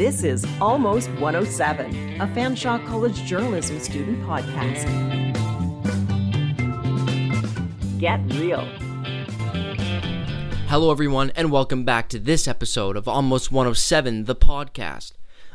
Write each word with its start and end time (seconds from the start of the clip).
This 0.00 0.24
is 0.24 0.46
Almost 0.62 1.10
107, 1.20 2.22
a 2.22 2.26
Fanshawe 2.28 2.86
College 2.86 3.22
journalism 3.24 3.78
student 3.80 4.22
podcast. 4.22 4.86
Get 7.98 8.18
real. 8.32 8.64
Hello, 10.68 10.90
everyone, 10.90 11.32
and 11.36 11.52
welcome 11.52 11.84
back 11.84 12.08
to 12.08 12.18
this 12.18 12.48
episode 12.48 12.96
of 12.96 13.08
Almost 13.08 13.52
107, 13.52 14.24
the 14.24 14.34
podcast. 14.34 15.12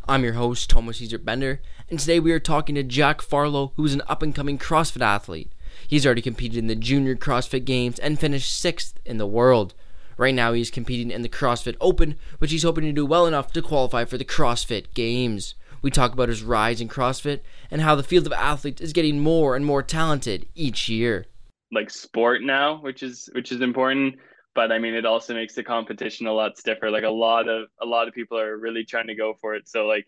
I'm 0.07 0.23
your 0.23 0.33
host, 0.33 0.69
Thomas 0.69 0.97
Caesar 0.97 1.17
Bender, 1.17 1.59
and 1.89 1.99
today 1.99 2.19
we 2.19 2.31
are 2.31 2.39
talking 2.39 2.75
to 2.75 2.83
Jack 2.83 3.23
Farlow, 3.23 3.73
who 3.77 3.85
is 3.85 3.95
an 3.95 4.03
up 4.07 4.21
and 4.21 4.35
coming 4.35 4.59
CrossFit 4.59 5.01
athlete. 5.01 5.53
He's 5.87 6.05
already 6.05 6.21
competed 6.21 6.59
in 6.59 6.67
the 6.67 6.75
Junior 6.75 7.15
CrossFit 7.15 7.65
Games 7.65 7.97
and 7.97 8.19
finished 8.19 8.55
sixth 8.55 8.99
in 9.05 9.17
the 9.17 9.25
world. 9.25 9.73
Right 10.17 10.33
now, 10.33 10.53
he's 10.53 10.71
competing 10.71 11.11
in 11.11 11.21
the 11.21 11.29
CrossFit 11.29 11.75
Open, 11.81 12.15
which 12.39 12.51
he's 12.51 12.63
hoping 12.63 12.85
to 12.85 12.93
do 12.93 13.05
well 13.05 13.25
enough 13.25 13.51
to 13.53 13.61
qualify 13.61 14.05
for 14.05 14.17
the 14.17 14.25
CrossFit 14.25 14.93
Games. 14.93 15.55
We 15.81 15.91
talk 15.91 16.13
about 16.13 16.29
his 16.29 16.41
rise 16.41 16.81
in 16.81 16.87
CrossFit 16.87 17.41
and 17.69 17.81
how 17.81 17.95
the 17.95 18.03
field 18.03 18.25
of 18.25 18.33
athletes 18.33 18.81
is 18.81 18.93
getting 18.93 19.19
more 19.19 19.55
and 19.55 19.65
more 19.65 19.83
talented 19.83 20.47
each 20.55 20.89
year. 20.89 21.25
Like 21.71 21.89
sport 21.89 22.41
now, 22.41 22.81
which 22.81 23.03
is 23.03 23.29
which 23.33 23.51
is 23.51 23.61
important, 23.61 24.15
but 24.55 24.71
I 24.71 24.79
mean 24.79 24.95
it 24.95 25.05
also 25.05 25.33
makes 25.33 25.55
the 25.55 25.63
competition 25.63 26.25
a 26.27 26.33
lot 26.33 26.57
stiffer. 26.57 26.89
Like 26.89 27.03
a 27.03 27.09
lot 27.09 27.47
of 27.49 27.67
a 27.81 27.85
lot 27.85 28.07
of 28.07 28.13
people 28.13 28.39
are 28.39 28.57
really 28.57 28.85
trying 28.85 29.07
to 29.07 29.15
go 29.15 29.35
for 29.39 29.53
it. 29.53 29.67
So 29.67 29.85
like 29.85 30.07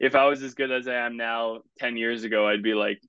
if 0.00 0.14
I 0.14 0.26
was 0.26 0.42
as 0.42 0.54
good 0.54 0.70
as 0.70 0.86
I 0.86 0.94
am 0.94 1.16
now 1.16 1.60
10 1.78 1.96
years 1.96 2.24
ago, 2.24 2.46
I'd 2.46 2.62
be 2.62 2.74
like 2.74 3.00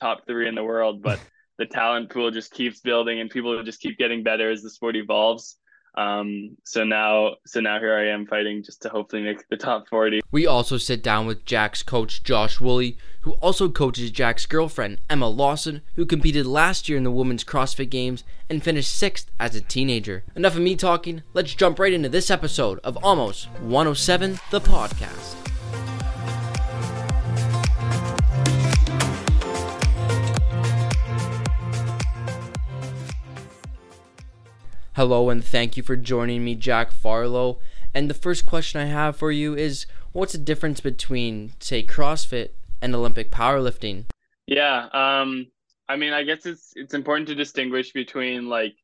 top 0.00 0.26
3 0.26 0.46
in 0.48 0.54
the 0.54 0.64
world, 0.64 1.02
but 1.02 1.18
the 1.58 1.66
talent 1.66 2.10
pool 2.10 2.30
just 2.30 2.52
keeps 2.52 2.80
building 2.80 3.20
and 3.20 3.30
people 3.30 3.62
just 3.62 3.80
keep 3.80 3.96
getting 3.98 4.22
better 4.22 4.50
as 4.50 4.62
the 4.62 4.70
sport 4.70 4.96
evolves. 4.96 5.56
Um, 5.96 6.56
so 6.64 6.84
now, 6.84 7.36
so 7.46 7.60
now 7.60 7.78
here 7.78 7.94
I 7.94 8.08
am 8.08 8.26
fighting 8.26 8.62
just 8.62 8.82
to 8.82 8.88
hopefully 8.88 9.22
make 9.22 9.48
the 9.48 9.56
top 9.56 9.88
40. 9.88 10.20
We 10.30 10.46
also 10.46 10.76
sit 10.76 11.02
down 11.02 11.26
with 11.26 11.44
Jack's 11.44 11.82
coach, 11.82 12.22
Josh 12.24 12.60
Woolley, 12.60 12.96
who 13.20 13.32
also 13.34 13.68
coaches 13.68 14.10
Jack's 14.10 14.46
girlfriend, 14.46 14.98
Emma 15.08 15.28
Lawson, 15.28 15.82
who 15.94 16.04
competed 16.04 16.46
last 16.46 16.88
year 16.88 16.98
in 16.98 17.04
the 17.04 17.10
Women's 17.10 17.44
CrossFit 17.44 17.90
Games 17.90 18.24
and 18.50 18.62
finished 18.62 18.92
sixth 18.92 19.30
as 19.38 19.54
a 19.54 19.60
teenager. 19.60 20.24
Enough 20.34 20.56
of 20.56 20.62
me 20.62 20.76
talking, 20.76 21.22
let's 21.32 21.54
jump 21.54 21.78
right 21.78 21.92
into 21.92 22.08
this 22.08 22.30
episode 22.30 22.80
of 22.82 22.96
Almost 23.02 23.48
107, 23.60 24.40
the 24.50 24.60
podcast. 24.60 25.43
Hello, 35.06 35.28
and 35.28 35.44
thank 35.44 35.76
you 35.76 35.82
for 35.82 35.96
joining 35.96 36.42
me, 36.42 36.54
Jack 36.54 36.90
Farlow. 36.90 37.58
And 37.92 38.08
the 38.08 38.14
first 38.14 38.46
question 38.46 38.80
I 38.80 38.86
have 38.86 39.18
for 39.18 39.30
you 39.30 39.54
is 39.54 39.84
what's 40.12 40.32
the 40.32 40.38
difference 40.38 40.80
between, 40.80 41.52
say, 41.60 41.82
CrossFit 41.84 42.52
and 42.80 42.94
Olympic 42.94 43.30
powerlifting? 43.30 44.06
Yeah, 44.46 44.88
um, 44.94 45.48
I 45.90 45.96
mean, 45.96 46.14
I 46.14 46.22
guess 46.22 46.46
it's 46.46 46.72
it's 46.74 46.94
important 46.94 47.28
to 47.28 47.34
distinguish 47.34 47.92
between 47.92 48.48
like 48.48 48.76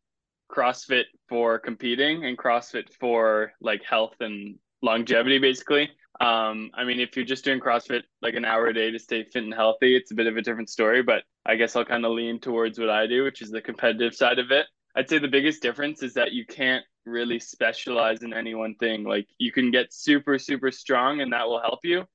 CrossFit 0.53 1.05
for 1.27 1.59
competing 1.59 2.27
and 2.27 2.37
CrossFit 2.37 2.93
for 3.01 3.55
like 3.63 3.83
health 3.83 4.17
and 4.21 4.59
longevity, 4.83 5.39
basically. 5.39 5.89
Um, 6.21 6.71
I 6.75 6.85
mean, 6.85 7.01
if 7.01 7.17
you're 7.17 7.25
just 7.25 7.47
doing 7.47 7.61
CrossFit 7.61 8.03
like 8.21 8.35
an 8.35 8.45
hour 8.45 8.67
a 8.67 8.75
day 8.75 8.91
to 8.91 8.99
stay 8.99 9.25
fit 9.25 9.45
and 9.45 9.55
healthy, 9.55 9.97
it's 9.97 10.11
a 10.11 10.15
bit 10.15 10.27
of 10.27 10.37
a 10.37 10.43
different 10.43 10.69
story. 10.69 11.03
But 11.03 11.23
I 11.47 11.57
guess 11.57 11.77
I'll 11.77 11.87
kind 11.87 12.05
of 12.05 12.13
lean 12.13 12.41
towards 12.41 12.79
what 12.79 12.91
I 12.91 13.07
do, 13.07 13.25
which 13.25 13.41
is 13.41 13.51
the 13.51 13.63
competitive 13.63 14.15
side 14.15 14.39
of 14.39 14.51
it. 14.51 14.67
I'd 14.95 15.09
say 15.09 15.19
the 15.19 15.29
biggest 15.29 15.63
difference 15.63 16.03
is 16.03 16.15
that 16.15 16.33
you 16.33 16.45
can't 16.47 16.85
really 17.07 17.39
specialize 17.39 18.23
in 18.23 18.33
any 18.33 18.55
one 18.55 18.75
thing. 18.75 19.05
Like 19.05 19.29
you 19.39 19.53
can 19.53 19.71
get 19.71 19.93
super, 19.93 20.39
super 20.39 20.71
strong 20.71 21.21
and 21.21 21.33
that 21.33 21.47
will 21.47 21.61
help 21.61 21.81
you, 21.85 22.07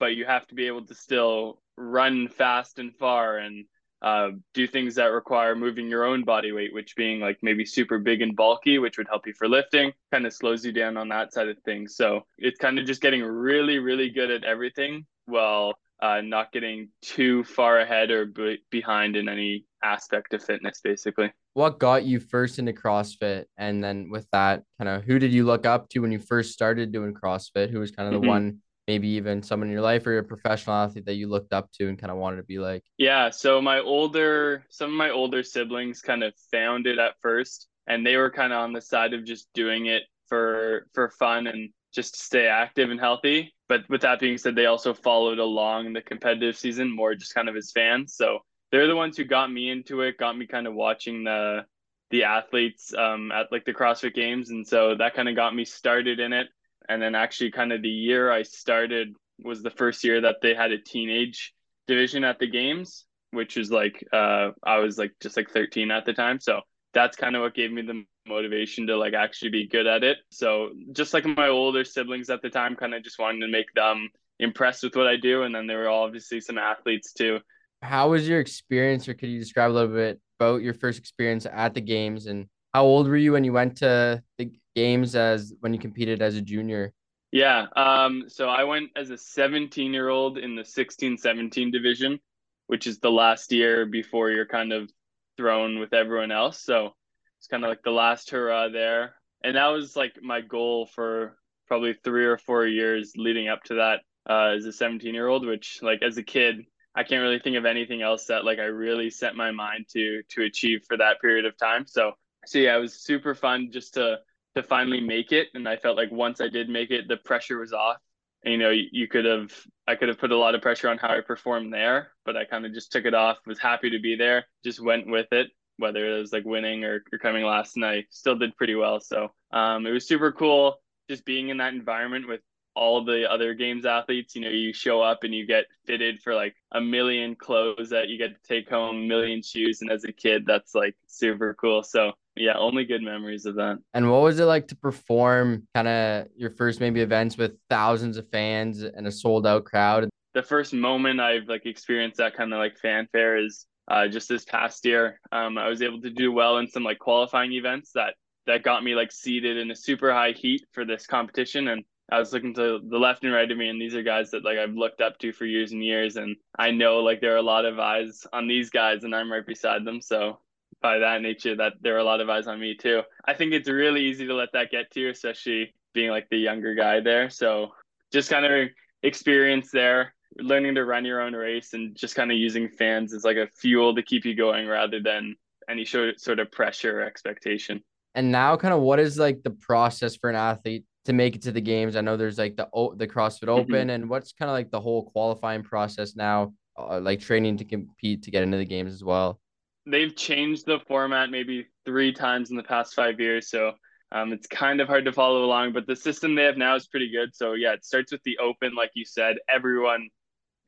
but 0.00 0.16
you 0.16 0.24
have 0.26 0.46
to 0.48 0.54
be 0.54 0.66
able 0.66 0.86
to 0.86 0.94
still 0.94 1.60
run 1.76 2.28
fast 2.28 2.78
and 2.78 2.94
far 2.96 3.38
and 3.38 3.64
uh, 4.02 4.30
do 4.52 4.66
things 4.66 4.96
that 4.96 5.06
require 5.06 5.56
moving 5.56 5.88
your 5.88 6.04
own 6.04 6.24
body 6.24 6.52
weight, 6.52 6.74
which 6.74 6.94
being 6.94 7.20
like 7.20 7.38
maybe 7.40 7.64
super 7.64 7.98
big 7.98 8.20
and 8.20 8.36
bulky, 8.36 8.78
which 8.78 8.98
would 8.98 9.08
help 9.08 9.26
you 9.26 9.32
for 9.32 9.48
lifting, 9.48 9.92
kind 10.12 10.26
of 10.26 10.32
slows 10.32 10.64
you 10.64 10.72
down 10.72 10.96
on 10.98 11.08
that 11.08 11.32
side 11.32 11.48
of 11.48 11.56
things. 11.64 11.96
So 11.96 12.26
it's 12.36 12.58
kind 12.58 12.78
of 12.78 12.84
just 12.84 13.00
getting 13.00 13.22
really, 13.22 13.78
really 13.78 14.10
good 14.10 14.30
at 14.30 14.44
everything 14.44 15.06
while 15.24 15.74
uh, 16.04 16.20
not 16.20 16.52
getting 16.52 16.88
too 17.02 17.44
far 17.44 17.80
ahead 17.80 18.10
or 18.10 18.26
b- 18.26 18.58
behind 18.70 19.16
in 19.16 19.28
any 19.28 19.64
aspect 19.82 20.34
of 20.34 20.44
fitness, 20.44 20.80
basically 20.82 21.32
what 21.54 21.78
got 21.78 22.04
you 22.04 22.20
first 22.20 22.58
into 22.58 22.72
CrossFit? 22.72 23.44
And 23.56 23.82
then 23.82 24.10
with 24.10 24.26
that, 24.32 24.64
kind 24.78 24.88
of 24.88 25.04
who 25.04 25.18
did 25.18 25.32
you 25.32 25.44
look 25.44 25.66
up 25.66 25.88
to 25.90 26.00
when 26.00 26.12
you 26.12 26.18
first 26.18 26.52
started 26.52 26.92
doing 26.92 27.14
CrossFit? 27.14 27.70
Who 27.70 27.78
was 27.78 27.92
kind 27.92 28.08
of 28.08 28.12
the 28.12 28.20
mm-hmm. 28.20 28.28
one, 28.28 28.58
maybe 28.88 29.08
even 29.08 29.42
someone 29.42 29.68
in 29.68 29.72
your 29.72 29.82
life 29.82 30.06
or 30.06 30.12
your 30.12 30.24
professional 30.24 30.76
athlete 30.76 31.06
that 31.06 31.14
you 31.14 31.28
looked 31.28 31.52
up 31.52 31.70
to 31.78 31.88
and 31.88 31.98
kind 31.98 32.10
of 32.10 32.18
wanted 32.18 32.38
to 32.38 32.42
be 32.42 32.58
like? 32.58 32.82
Yeah. 32.98 33.30
So 33.30 33.62
my 33.62 33.78
older, 33.78 34.64
some 34.68 34.90
of 34.90 34.96
my 34.96 35.10
older 35.10 35.44
siblings 35.44 36.00
kind 36.00 36.24
of 36.24 36.34
found 36.52 36.88
it 36.88 36.98
at 36.98 37.14
first 37.22 37.68
and 37.86 38.04
they 38.04 38.16
were 38.16 38.30
kind 38.30 38.52
of 38.52 38.58
on 38.58 38.72
the 38.72 38.80
side 38.80 39.14
of 39.14 39.24
just 39.24 39.46
doing 39.54 39.86
it 39.86 40.02
for, 40.28 40.88
for 40.92 41.10
fun 41.10 41.46
and 41.46 41.70
just 41.94 42.14
to 42.14 42.20
stay 42.20 42.46
active 42.46 42.90
and 42.90 43.00
healthy. 43.00 43.54
But 43.68 43.88
with 43.88 44.02
that 44.02 44.20
being 44.20 44.38
said, 44.38 44.54
they 44.54 44.66
also 44.66 44.92
followed 44.92 45.38
along 45.38 45.92
the 45.92 46.02
competitive 46.02 46.56
season 46.56 46.94
more 46.94 47.14
just 47.14 47.34
kind 47.34 47.48
of 47.48 47.56
as 47.56 47.72
fans. 47.72 48.14
So 48.16 48.40
they're 48.70 48.86
the 48.86 48.96
ones 48.96 49.16
who 49.16 49.24
got 49.24 49.52
me 49.52 49.70
into 49.70 50.02
it, 50.02 50.18
got 50.18 50.36
me 50.36 50.46
kind 50.46 50.66
of 50.66 50.74
watching 50.74 51.24
the 51.24 51.64
the 52.10 52.24
athletes 52.24 52.92
um, 52.94 53.32
at 53.32 53.50
like 53.50 53.64
the 53.64 53.72
CrossFit 53.72 54.14
Games, 54.14 54.50
and 54.50 54.66
so 54.66 54.94
that 54.96 55.14
kind 55.14 55.28
of 55.28 55.34
got 55.34 55.54
me 55.54 55.64
started 55.64 56.20
in 56.20 56.32
it. 56.32 56.48
And 56.88 57.00
then 57.00 57.14
actually, 57.14 57.50
kind 57.50 57.72
of 57.72 57.82
the 57.82 57.88
year 57.88 58.30
I 58.30 58.42
started 58.42 59.14
was 59.42 59.62
the 59.62 59.70
first 59.70 60.04
year 60.04 60.20
that 60.20 60.36
they 60.42 60.54
had 60.54 60.70
a 60.70 60.78
teenage 60.78 61.54
division 61.86 62.22
at 62.22 62.38
the 62.38 62.46
games, 62.46 63.04
which 63.30 63.56
was 63.56 63.70
like 63.70 64.06
uh, 64.12 64.50
I 64.62 64.78
was 64.78 64.98
like 64.98 65.12
just 65.20 65.36
like 65.36 65.50
13 65.50 65.90
at 65.90 66.04
the 66.04 66.12
time, 66.12 66.40
so 66.40 66.60
that's 66.92 67.16
kind 67.16 67.34
of 67.36 67.42
what 67.42 67.54
gave 67.54 67.72
me 67.72 67.82
the 67.82 68.04
motivation 68.26 68.86
to 68.86 68.96
like 68.96 69.14
actually 69.14 69.50
be 69.50 69.68
good 69.68 69.86
at 69.86 70.04
it. 70.04 70.18
So 70.30 70.70
just 70.92 71.14
like 71.14 71.24
my 71.24 71.48
older 71.48 71.84
siblings 71.84 72.30
at 72.30 72.42
the 72.42 72.50
time, 72.50 72.76
kind 72.76 72.94
of 72.94 73.02
just 73.02 73.18
wanted 73.18 73.40
to 73.40 73.48
make 73.48 73.72
them 73.74 74.08
impressed 74.38 74.82
with 74.82 74.96
what 74.96 75.06
I 75.06 75.16
do, 75.16 75.42
and 75.42 75.54
then 75.54 75.66
there 75.66 75.78
were 75.78 75.88
obviously 75.88 76.40
some 76.40 76.58
athletes 76.58 77.12
too 77.12 77.40
how 77.84 78.10
was 78.10 78.28
your 78.28 78.40
experience, 78.40 79.06
or 79.08 79.14
could 79.14 79.28
you 79.28 79.38
describe 79.38 79.70
a 79.70 79.72
little 79.72 79.94
bit 79.94 80.20
about 80.40 80.62
your 80.62 80.74
first 80.74 80.98
experience 80.98 81.46
at 81.46 81.74
the 81.74 81.80
games 81.80 82.26
and 82.26 82.46
how 82.72 82.84
old 82.84 83.06
were 83.06 83.16
you 83.16 83.32
when 83.32 83.44
you 83.44 83.52
went 83.52 83.76
to 83.76 84.22
the 84.38 84.50
games 84.74 85.14
as 85.14 85.54
when 85.60 85.72
you 85.72 85.78
competed 85.78 86.20
as 86.20 86.34
a 86.34 86.40
junior? 86.40 86.92
Yeah, 87.30 87.66
um, 87.76 88.24
so 88.28 88.48
I 88.48 88.64
went 88.64 88.90
as 88.96 89.10
a 89.10 89.18
17 89.18 89.92
year 89.92 90.08
old 90.08 90.38
in 90.38 90.56
the 90.56 90.64
16 90.64 91.18
17 91.18 91.70
division, 91.70 92.18
which 92.66 92.86
is 92.86 92.98
the 92.98 93.10
last 93.10 93.52
year 93.52 93.86
before 93.86 94.30
you're 94.30 94.46
kind 94.46 94.72
of 94.72 94.90
thrown 95.36 95.78
with 95.78 95.92
everyone 95.92 96.32
else. 96.32 96.60
So 96.60 96.94
it's 97.44 97.50
kind 97.50 97.62
of 97.62 97.68
like 97.68 97.82
the 97.82 97.90
last 97.90 98.30
hurrah 98.30 98.70
there. 98.70 99.16
And 99.42 99.56
that 99.56 99.66
was 99.66 99.96
like 99.96 100.18
my 100.22 100.40
goal 100.40 100.86
for 100.86 101.36
probably 101.68 101.92
three 101.92 102.24
or 102.24 102.38
four 102.38 102.66
years 102.66 103.12
leading 103.16 103.48
up 103.48 103.62
to 103.64 103.74
that 103.74 104.00
uh, 104.26 104.54
as 104.56 104.64
a 104.64 104.72
17 104.72 105.12
year 105.12 105.28
old, 105.28 105.46
which, 105.46 105.80
like, 105.82 106.02
as 106.02 106.16
a 106.16 106.22
kid, 106.22 106.64
I 106.94 107.02
can't 107.02 107.20
really 107.20 107.38
think 107.38 107.56
of 107.56 107.66
anything 107.66 108.00
else 108.00 108.24
that 108.26 108.46
like 108.46 108.60
I 108.60 108.64
really 108.64 109.10
set 109.10 109.34
my 109.34 109.50
mind 109.50 109.88
to 109.92 110.22
to 110.30 110.44
achieve 110.44 110.84
for 110.88 110.96
that 110.96 111.20
period 111.20 111.44
of 111.44 111.54
time. 111.58 111.86
So 111.86 112.12
so 112.46 112.58
yeah, 112.58 112.76
it 112.76 112.80
was 112.80 112.94
super 113.02 113.34
fun 113.34 113.68
just 113.70 113.94
to 113.94 114.20
to 114.54 114.62
finally 114.62 115.00
make 115.00 115.30
it, 115.30 115.48
and 115.52 115.68
I 115.68 115.76
felt 115.76 115.98
like 115.98 116.12
once 116.12 116.40
I 116.40 116.48
did 116.48 116.70
make 116.70 116.90
it, 116.92 117.08
the 117.08 117.18
pressure 117.18 117.58
was 117.58 117.74
off. 117.74 117.98
And, 118.44 118.52
you 118.52 118.58
know, 118.58 118.70
you, 118.70 118.84
you 118.90 119.08
could 119.08 119.26
have 119.26 119.52
I 119.86 119.96
could 119.96 120.08
have 120.08 120.18
put 120.18 120.32
a 120.32 120.38
lot 120.38 120.54
of 120.54 120.62
pressure 120.62 120.88
on 120.88 120.96
how 120.96 121.10
I 121.10 121.20
performed 121.20 121.74
there, 121.74 122.12
but 122.24 122.38
I 122.38 122.46
kind 122.46 122.64
of 122.64 122.72
just 122.72 122.90
took 122.90 123.04
it 123.04 123.14
off. 123.14 123.36
Was 123.46 123.58
happy 123.58 123.90
to 123.90 123.98
be 123.98 124.16
there, 124.16 124.46
just 124.64 124.80
went 124.80 125.06
with 125.06 125.30
it. 125.32 125.48
Whether 125.76 126.16
it 126.16 126.20
was 126.20 126.32
like 126.32 126.44
winning 126.44 126.84
or, 126.84 127.02
or 127.12 127.18
coming 127.18 127.44
last, 127.44 127.76
and 127.76 127.84
I 127.84 128.04
still 128.10 128.36
did 128.36 128.56
pretty 128.56 128.74
well. 128.74 129.00
So 129.00 129.32
um, 129.52 129.86
it 129.86 129.90
was 129.90 130.06
super 130.06 130.32
cool 130.32 130.78
just 131.08 131.24
being 131.24 131.48
in 131.48 131.58
that 131.58 131.74
environment 131.74 132.28
with 132.28 132.40
all 132.76 133.04
the 133.04 133.30
other 133.30 133.54
games 133.54 133.86
athletes, 133.86 134.34
you 134.34 134.42
know, 134.42 134.48
you 134.48 134.72
show 134.72 135.00
up 135.00 135.22
and 135.22 135.32
you 135.32 135.46
get 135.46 135.66
fitted 135.86 136.20
for 136.20 136.34
like 136.34 136.56
a 136.72 136.80
million 136.80 137.36
clothes 137.36 137.88
that 137.90 138.08
you 138.08 138.18
get 138.18 138.34
to 138.34 138.48
take 138.48 138.68
home, 138.68 139.06
million 139.06 139.42
shoes. 139.42 139.80
And 139.80 139.90
as 139.90 140.02
a 140.04 140.12
kid, 140.12 140.44
that's 140.44 140.74
like 140.74 140.96
super 141.06 141.54
cool. 141.54 141.84
So 141.84 142.12
yeah, 142.34 142.58
only 142.58 142.84
good 142.84 143.02
memories 143.02 143.46
of 143.46 143.54
that. 143.56 143.78
And 143.92 144.10
what 144.10 144.22
was 144.22 144.40
it 144.40 144.46
like 144.46 144.66
to 144.68 144.76
perform 144.76 145.68
kind 145.72 145.86
of 145.86 146.26
your 146.36 146.50
first 146.50 146.80
maybe 146.80 147.00
events 147.00 147.38
with 147.38 147.52
thousands 147.70 148.16
of 148.16 148.28
fans 148.30 148.82
and 148.82 149.06
a 149.06 149.12
sold 149.12 149.46
out 149.46 149.64
crowd? 149.64 150.08
The 150.32 150.42
first 150.42 150.74
moment 150.74 151.20
I've 151.20 151.46
like 151.46 151.66
experienced 151.66 152.16
that 152.16 152.34
kind 152.34 152.52
of 152.52 152.58
like 152.58 152.76
fanfare 152.76 153.36
is 153.36 153.66
uh, 153.88 154.08
just 154.08 154.28
this 154.28 154.44
past 154.44 154.84
year. 154.84 155.20
Um, 155.32 155.58
I 155.58 155.68
was 155.68 155.82
able 155.82 156.00
to 156.02 156.10
do 156.10 156.32
well 156.32 156.58
in 156.58 156.68
some 156.68 156.84
like 156.84 156.98
qualifying 156.98 157.52
events 157.52 157.92
that 157.92 158.14
that 158.46 158.62
got 158.62 158.84
me 158.84 158.94
like 158.94 159.10
seated 159.10 159.56
in 159.56 159.70
a 159.70 159.76
super 159.76 160.12
high 160.12 160.32
heat 160.32 160.66
for 160.72 160.84
this 160.84 161.06
competition 161.06 161.68
and 161.68 161.84
I 162.10 162.18
was 162.18 162.32
looking 162.32 162.54
to 162.54 162.80
the 162.86 162.98
left 162.98 163.24
and 163.24 163.32
right 163.32 163.50
of 163.50 163.56
me, 163.56 163.68
and 163.68 163.80
these 163.80 163.94
are 163.94 164.02
guys 164.02 164.30
that 164.32 164.44
like 164.44 164.58
I've 164.58 164.74
looked 164.74 165.00
up 165.00 165.18
to 165.18 165.32
for 165.32 165.46
years 165.46 165.72
and 165.72 165.82
years, 165.82 166.16
and 166.16 166.36
I 166.58 166.70
know 166.70 166.98
like 166.98 167.20
there 167.20 167.32
are 167.32 167.38
a 167.38 167.42
lot 167.42 167.64
of 167.64 167.78
eyes 167.78 168.26
on 168.32 168.46
these 168.46 168.70
guys, 168.70 169.04
and 169.04 169.14
I'm 169.14 169.32
right 169.32 169.46
beside 169.46 169.84
them. 169.84 170.00
So 170.00 170.38
by 170.82 170.98
that 170.98 171.22
nature, 171.22 171.56
that 171.56 171.74
there 171.80 171.94
are 171.94 172.00
a 172.00 172.04
lot 172.04 172.20
of 172.20 172.28
eyes 172.28 172.46
on 172.46 172.60
me 172.60 172.76
too. 172.76 173.02
I 173.24 173.32
think 173.32 173.52
it's 173.52 173.68
really 173.68 174.02
easy 174.02 174.26
to 174.26 174.34
let 174.34 174.52
that 174.52 174.70
get 174.70 174.90
to 174.92 175.00
you, 175.00 175.10
especially 175.10 175.74
being 175.94 176.10
like 176.10 176.28
the 176.28 176.36
younger 176.36 176.74
guy 176.74 177.00
there. 177.00 177.30
So 177.30 177.72
just 178.12 178.28
kind 178.28 178.44
of 178.44 178.68
experience 179.02 179.70
there, 179.70 180.13
learning 180.38 180.74
to 180.76 180.84
run 180.84 181.04
your 181.04 181.20
own 181.20 181.34
race, 181.34 181.72
and 181.74 181.94
just 181.94 182.14
kind 182.14 182.30
of 182.30 182.38
using 182.38 182.68
fans 182.68 183.12
as 183.12 183.24
like 183.24 183.36
a 183.36 183.48
fuel 183.56 183.94
to 183.94 184.02
keep 184.02 184.24
you 184.24 184.34
going 184.34 184.66
rather 184.66 185.00
than 185.00 185.36
any 185.68 185.84
sort 185.84 186.38
of 186.38 186.52
pressure 186.52 187.00
or 187.00 187.04
expectation. 187.04 187.82
And 188.14 188.30
now, 188.30 188.56
kind 188.56 188.72
of, 188.74 188.80
what 188.80 189.00
is 189.00 189.18
like 189.18 189.42
the 189.42 189.50
process 189.50 190.16
for 190.16 190.30
an 190.30 190.36
athlete 190.36 190.84
to 191.06 191.12
make 191.12 191.34
it 191.34 191.42
to 191.42 191.52
the 191.52 191.60
games? 191.60 191.96
I 191.96 192.00
know 192.00 192.16
there's 192.16 192.38
like 192.38 192.56
the 192.56 192.68
the 192.96 193.08
CrossFit 193.08 193.48
mm-hmm. 193.48 193.72
Open, 193.72 193.90
and 193.90 194.08
what's 194.08 194.32
kind 194.32 194.50
of 194.50 194.54
like 194.54 194.70
the 194.70 194.80
whole 194.80 195.10
qualifying 195.10 195.62
process 195.62 196.14
now, 196.14 196.54
uh, 196.78 197.00
like 197.00 197.20
training 197.20 197.56
to 197.58 197.64
compete 197.64 198.22
to 198.22 198.30
get 198.30 198.42
into 198.42 198.56
the 198.56 198.64
games 198.64 198.92
as 198.92 199.02
well. 199.02 199.40
They've 199.86 200.14
changed 200.14 200.64
the 200.66 200.80
format 200.86 201.30
maybe 201.30 201.66
three 201.84 202.12
times 202.12 202.50
in 202.50 202.56
the 202.56 202.62
past 202.62 202.94
five 202.94 203.20
years, 203.20 203.50
so 203.50 203.72
um, 204.12 204.32
it's 204.32 204.46
kind 204.46 204.80
of 204.80 204.86
hard 204.86 205.04
to 205.06 205.12
follow 205.12 205.44
along. 205.44 205.72
But 205.72 205.86
the 205.86 205.96
system 205.96 206.34
they 206.34 206.44
have 206.44 206.56
now 206.56 206.76
is 206.76 206.86
pretty 206.86 207.10
good. 207.10 207.34
So 207.34 207.54
yeah, 207.54 207.72
it 207.72 207.84
starts 207.84 208.12
with 208.12 208.22
the 208.22 208.38
Open, 208.38 208.74
like 208.74 208.92
you 208.94 209.04
said. 209.04 209.36
Everyone, 209.48 210.08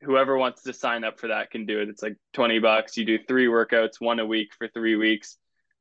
whoever 0.01 0.37
wants 0.37 0.63
to 0.63 0.73
sign 0.73 1.03
up 1.03 1.19
for 1.19 1.27
that, 1.27 1.51
can 1.51 1.65
do 1.65 1.79
it. 1.81 1.89
It's 1.89 2.03
like 2.03 2.15
twenty 2.33 2.59
bucks. 2.59 2.97
You 2.97 3.05
do 3.05 3.19
three 3.27 3.47
workouts, 3.47 3.99
one 3.99 4.19
a 4.19 4.25
week 4.25 4.49
for 4.57 4.67
three 4.67 4.95
weeks. 4.95 5.37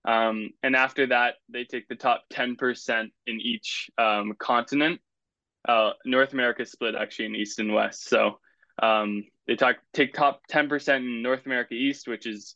Um, 0.06 0.50
and 0.62 0.76
after 0.76 1.08
that, 1.08 1.34
they 1.48 1.64
take 1.64 1.88
the 1.88 1.96
top 1.96 2.22
10% 2.32 3.10
in 3.26 3.40
each 3.40 3.90
um, 3.98 4.34
continent. 4.38 5.00
Uh, 5.68 5.90
North 6.04 6.32
America 6.32 6.64
split 6.64 6.94
actually 6.94 7.26
in 7.26 7.34
East 7.34 7.58
and 7.58 7.74
West. 7.74 8.08
So 8.08 8.38
um, 8.80 9.24
they 9.48 9.56
talk, 9.56 9.76
take 9.92 10.14
top 10.14 10.42
10% 10.50 10.96
in 10.98 11.22
North 11.22 11.44
America 11.44 11.74
East, 11.74 12.06
which 12.06 12.24
is 12.24 12.54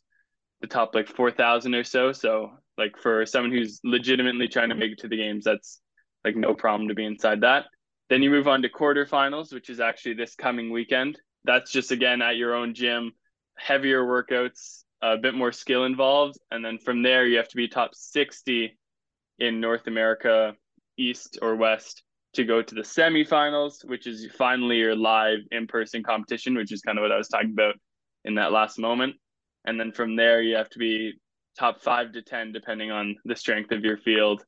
the 0.61 0.67
top 0.67 0.95
like 0.95 1.09
4,000 1.09 1.75
or 1.75 1.83
so. 1.83 2.13
So, 2.13 2.51
like 2.77 2.97
for 2.97 3.25
someone 3.25 3.51
who's 3.51 3.81
legitimately 3.83 4.47
trying 4.47 4.69
to 4.69 4.75
make 4.75 4.93
it 4.93 4.99
to 4.99 5.07
the 5.09 5.17
games, 5.17 5.43
that's 5.43 5.81
like 6.23 6.35
no 6.35 6.53
problem 6.53 6.87
to 6.87 6.95
be 6.95 7.05
inside 7.05 7.41
that. 7.41 7.65
Then 8.09 8.23
you 8.23 8.29
move 8.29 8.47
on 8.47 8.61
to 8.61 8.69
quarterfinals, 8.69 9.53
which 9.53 9.69
is 9.69 9.79
actually 9.79 10.13
this 10.13 10.35
coming 10.35 10.71
weekend. 10.71 11.19
That's 11.43 11.71
just 11.71 11.91
again 11.91 12.21
at 12.21 12.37
your 12.37 12.55
own 12.55 12.73
gym, 12.73 13.13
heavier 13.57 14.03
workouts, 14.03 14.83
a 15.01 15.17
bit 15.17 15.33
more 15.33 15.51
skill 15.51 15.85
involved. 15.85 16.37
And 16.51 16.63
then 16.63 16.77
from 16.77 17.01
there, 17.01 17.25
you 17.25 17.37
have 17.37 17.47
to 17.49 17.55
be 17.55 17.67
top 17.67 17.91
60 17.93 18.77
in 19.39 19.59
North 19.59 19.87
America, 19.87 20.53
East 20.97 21.39
or 21.41 21.55
West, 21.55 22.03
to 22.33 22.43
go 22.43 22.61
to 22.61 22.75
the 22.75 22.81
semifinals, 22.81 23.83
which 23.83 24.07
is 24.07 24.27
finally 24.37 24.77
your 24.77 24.95
live 24.95 25.39
in 25.51 25.67
person 25.67 26.03
competition, 26.03 26.55
which 26.55 26.71
is 26.71 26.81
kind 26.81 26.97
of 26.97 27.01
what 27.01 27.11
I 27.11 27.17
was 27.17 27.27
talking 27.27 27.51
about 27.51 27.75
in 28.23 28.35
that 28.35 28.51
last 28.51 28.79
moment. 28.79 29.15
And 29.65 29.79
then 29.79 29.91
from 29.91 30.15
there, 30.15 30.41
you 30.41 30.55
have 30.55 30.69
to 30.69 30.79
be 30.79 31.13
top 31.57 31.81
five 31.81 32.13
to 32.13 32.21
10, 32.21 32.51
depending 32.51 32.91
on 32.91 33.15
the 33.25 33.35
strength 33.35 33.71
of 33.71 33.83
your 33.83 33.97
field 33.97 34.43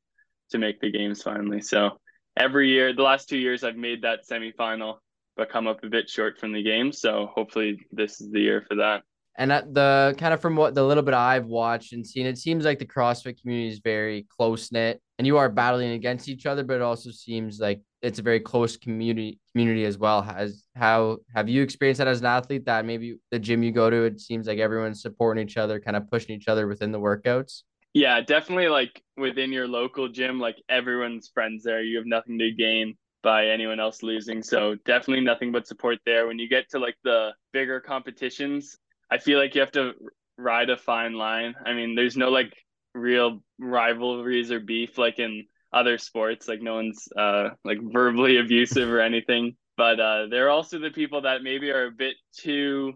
to 0.51 0.57
make 0.57 0.79
the 0.79 0.91
games 0.91 1.21
finally. 1.21 1.61
So 1.61 1.97
every 2.37 2.69
year, 2.69 2.93
the 2.93 3.03
last 3.03 3.27
two 3.27 3.37
years, 3.37 3.63
I've 3.63 3.75
made 3.75 4.03
that 4.03 4.19
semifinal, 4.29 4.97
but 5.35 5.49
come 5.49 5.67
up 5.67 5.83
a 5.83 5.89
bit 5.89 6.09
short 6.09 6.39
from 6.39 6.53
the 6.53 6.63
game. 6.63 6.91
So 6.91 7.29
hopefully, 7.33 7.85
this 7.91 8.21
is 8.21 8.31
the 8.31 8.41
year 8.41 8.65
for 8.67 8.75
that. 8.75 9.03
And 9.35 9.49
the 9.49 10.13
kind 10.19 10.33
of 10.33 10.41
from 10.41 10.55
what 10.55 10.75
the 10.75 10.83
little 10.83 11.01
bit 11.01 11.15
I've 11.15 11.47
watched 11.47 11.93
and 11.93 12.05
seen, 12.05 12.27
it 12.27 12.37
seems 12.37 12.65
like 12.65 12.77
the 12.77 12.85
CrossFit 12.85 13.41
community 13.41 13.69
is 13.69 13.79
very 13.79 14.27
close 14.29 14.71
knit, 14.71 15.01
and 15.17 15.25
you 15.25 15.37
are 15.37 15.49
battling 15.49 15.91
against 15.91 16.29
each 16.29 16.45
other. 16.45 16.63
But 16.63 16.75
it 16.75 16.81
also 16.81 17.09
seems 17.09 17.59
like 17.59 17.81
it's 18.03 18.19
a 18.19 18.21
very 18.21 18.39
close 18.39 18.77
community 18.77 19.39
community 19.51 19.85
as 19.85 19.97
well. 19.97 20.21
Has 20.21 20.65
how 20.75 21.17
have 21.33 21.49
you 21.49 21.63
experienced 21.63 21.97
that 21.97 22.07
as 22.07 22.19
an 22.19 22.27
athlete? 22.27 22.65
That 22.65 22.85
maybe 22.85 23.17
the 23.31 23.39
gym 23.39 23.63
you 23.63 23.71
go 23.71 23.89
to, 23.89 24.03
it 24.03 24.21
seems 24.21 24.45
like 24.45 24.59
everyone's 24.59 25.01
supporting 25.01 25.47
each 25.47 25.57
other, 25.57 25.79
kind 25.79 25.97
of 25.97 26.09
pushing 26.11 26.35
each 26.35 26.47
other 26.47 26.67
within 26.67 26.91
the 26.91 26.99
workouts. 26.99 27.63
Yeah, 27.93 28.21
definitely. 28.21 28.67
Like 28.67 29.01
within 29.17 29.51
your 29.51 29.67
local 29.67 30.09
gym, 30.09 30.39
like 30.39 30.57
everyone's 30.69 31.31
friends 31.33 31.63
there. 31.63 31.81
You 31.81 31.97
have 31.97 32.05
nothing 32.05 32.37
to 32.37 32.51
gain 32.51 32.95
by 33.23 33.47
anyone 33.47 33.79
else 33.79 34.03
losing. 34.03 34.43
So 34.43 34.75
definitely 34.85 35.23
nothing 35.23 35.51
but 35.51 35.67
support 35.67 35.99
there. 36.05 36.27
When 36.27 36.39
you 36.39 36.47
get 36.49 36.69
to 36.71 36.79
like 36.79 36.97
the 37.03 37.31
bigger 37.53 37.79
competitions, 37.79 38.77
I 39.09 39.17
feel 39.17 39.39
like 39.39 39.55
you 39.55 39.61
have 39.61 39.71
to 39.73 39.93
ride 40.37 40.69
a 40.69 40.77
fine 40.77 41.13
line. 41.13 41.55
I 41.65 41.73
mean, 41.73 41.95
there's 41.95 42.17
no 42.17 42.29
like 42.29 42.53
real 42.93 43.41
rivalries 43.59 44.51
or 44.51 44.59
beef 44.59 44.97
like 44.97 45.19
in 45.19 45.45
other 45.71 45.97
sports. 45.97 46.47
Like 46.47 46.61
no 46.61 46.75
one's 46.75 47.07
uh 47.17 47.49
like 47.63 47.79
verbally 47.81 48.37
abusive 48.39 48.89
or 48.89 48.99
anything. 48.99 49.55
But 49.77 49.99
uh 49.99 50.27
they're 50.29 50.49
also 50.49 50.79
the 50.79 50.91
people 50.91 51.21
that 51.21 51.43
maybe 51.43 51.71
are 51.71 51.87
a 51.87 51.91
bit 51.91 52.15
too 52.37 52.93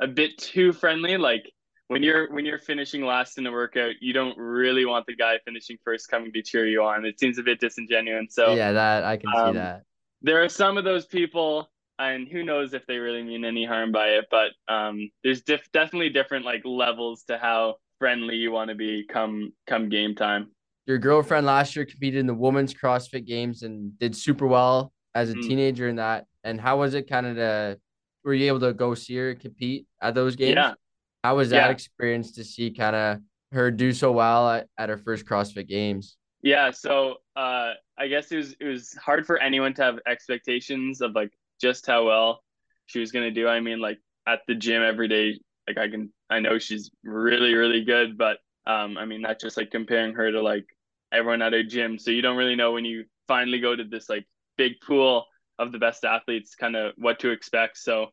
a 0.00 0.06
bit 0.06 0.38
too 0.38 0.72
friendly. 0.72 1.16
Like 1.18 1.44
when 1.88 2.02
you're 2.02 2.32
when 2.32 2.44
you're 2.44 2.58
finishing 2.58 3.04
last 3.04 3.38
in 3.38 3.46
a 3.46 3.52
workout, 3.52 3.94
you 4.00 4.12
don't 4.12 4.36
really 4.36 4.84
want 4.84 5.06
the 5.06 5.14
guy 5.14 5.38
finishing 5.44 5.76
first 5.84 6.08
coming 6.08 6.32
to 6.32 6.42
cheer 6.42 6.66
you 6.66 6.82
on. 6.82 7.04
It 7.04 7.18
seems 7.20 7.38
a 7.38 7.42
bit 7.42 7.60
disingenuous. 7.60 8.34
So 8.34 8.54
yeah, 8.54 8.72
that 8.72 9.04
I 9.04 9.16
can 9.16 9.30
um, 9.36 9.52
see 9.52 9.58
that. 9.58 9.82
There 10.22 10.42
are 10.42 10.48
some 10.48 10.78
of 10.78 10.84
those 10.84 11.06
people 11.06 11.70
and 11.98 12.28
who 12.28 12.42
knows 12.42 12.74
if 12.74 12.86
they 12.86 12.98
really 12.98 13.22
mean 13.22 13.44
any 13.44 13.64
harm 13.64 13.92
by 13.92 14.08
it 14.08 14.26
but 14.30 14.50
um, 14.68 15.10
there's 15.24 15.42
diff- 15.42 15.70
definitely 15.72 16.10
different 16.10 16.44
like 16.44 16.62
levels 16.64 17.24
to 17.24 17.38
how 17.38 17.76
friendly 17.98 18.36
you 18.36 18.50
want 18.50 18.68
to 18.68 18.74
be 18.74 19.04
come 19.08 19.52
come 19.66 19.88
game 19.88 20.14
time 20.14 20.50
your 20.86 20.98
girlfriend 20.98 21.46
last 21.46 21.74
year 21.74 21.84
competed 21.84 22.20
in 22.20 22.26
the 22.26 22.34
women's 22.34 22.74
crossfit 22.74 23.26
games 23.26 23.62
and 23.62 23.98
did 23.98 24.14
super 24.14 24.46
well 24.46 24.92
as 25.14 25.30
a 25.30 25.34
mm. 25.34 25.42
teenager 25.42 25.88
in 25.88 25.96
that 25.96 26.26
and 26.44 26.60
how 26.60 26.78
was 26.78 26.94
it 26.94 27.08
kind 27.08 27.26
of 27.26 27.36
to 27.36 27.78
were 28.24 28.34
you 28.34 28.46
able 28.46 28.60
to 28.60 28.72
go 28.74 28.94
see 28.94 29.16
her 29.16 29.34
compete 29.34 29.86
at 30.02 30.14
those 30.14 30.36
games 30.36 30.54
yeah 30.56 30.74
how 31.26 31.36
was 31.36 31.50
that 31.50 31.66
yeah. 31.66 31.70
experience 31.70 32.32
to 32.32 32.44
see 32.44 32.70
kind 32.70 32.96
of 32.96 33.18
her 33.52 33.70
do 33.70 33.92
so 33.92 34.12
well 34.12 34.50
at, 34.50 34.68
at 34.78 34.88
her 34.88 34.98
first 34.98 35.26
crossfit 35.26 35.68
games 35.68 36.16
yeah 36.42 36.70
so 36.70 37.16
uh 37.36 37.70
i 37.98 38.06
guess 38.06 38.30
it 38.30 38.36
was 38.36 38.54
it 38.60 38.66
was 38.66 38.94
hard 38.94 39.26
for 39.26 39.38
anyone 39.38 39.74
to 39.74 39.82
have 39.82 39.98
expectations 40.06 41.00
of 41.00 41.14
like 41.14 41.32
just 41.60 41.86
how 41.86 42.06
well 42.06 42.42
she 42.86 43.00
was 43.00 43.12
gonna 43.12 43.30
do. 43.30 43.46
I 43.46 43.60
mean, 43.60 43.80
like 43.80 43.98
at 44.26 44.40
the 44.46 44.54
gym 44.54 44.82
every 44.82 45.08
day, 45.08 45.38
like 45.68 45.78
I 45.78 45.88
can 45.88 46.12
I 46.30 46.40
know 46.40 46.58
she's 46.58 46.90
really, 47.04 47.54
really 47.54 47.84
good, 47.84 48.16
but 48.16 48.38
um, 48.66 48.96
I 48.96 49.04
mean 49.04 49.22
that's 49.22 49.42
just 49.42 49.56
like 49.56 49.70
comparing 49.70 50.14
her 50.14 50.32
to 50.32 50.42
like 50.42 50.66
everyone 51.12 51.42
at 51.42 51.54
a 51.54 51.64
gym. 51.64 51.98
So 51.98 52.10
you 52.10 52.22
don't 52.22 52.36
really 52.36 52.56
know 52.56 52.72
when 52.72 52.84
you 52.84 53.04
finally 53.28 53.60
go 53.60 53.76
to 53.76 53.84
this 53.84 54.08
like 54.08 54.26
big 54.56 54.80
pool 54.80 55.26
of 55.58 55.72
the 55.72 55.78
best 55.78 56.04
athletes, 56.04 56.54
kind 56.54 56.76
of 56.76 56.92
what 56.96 57.18
to 57.20 57.30
expect. 57.30 57.78
So 57.78 58.06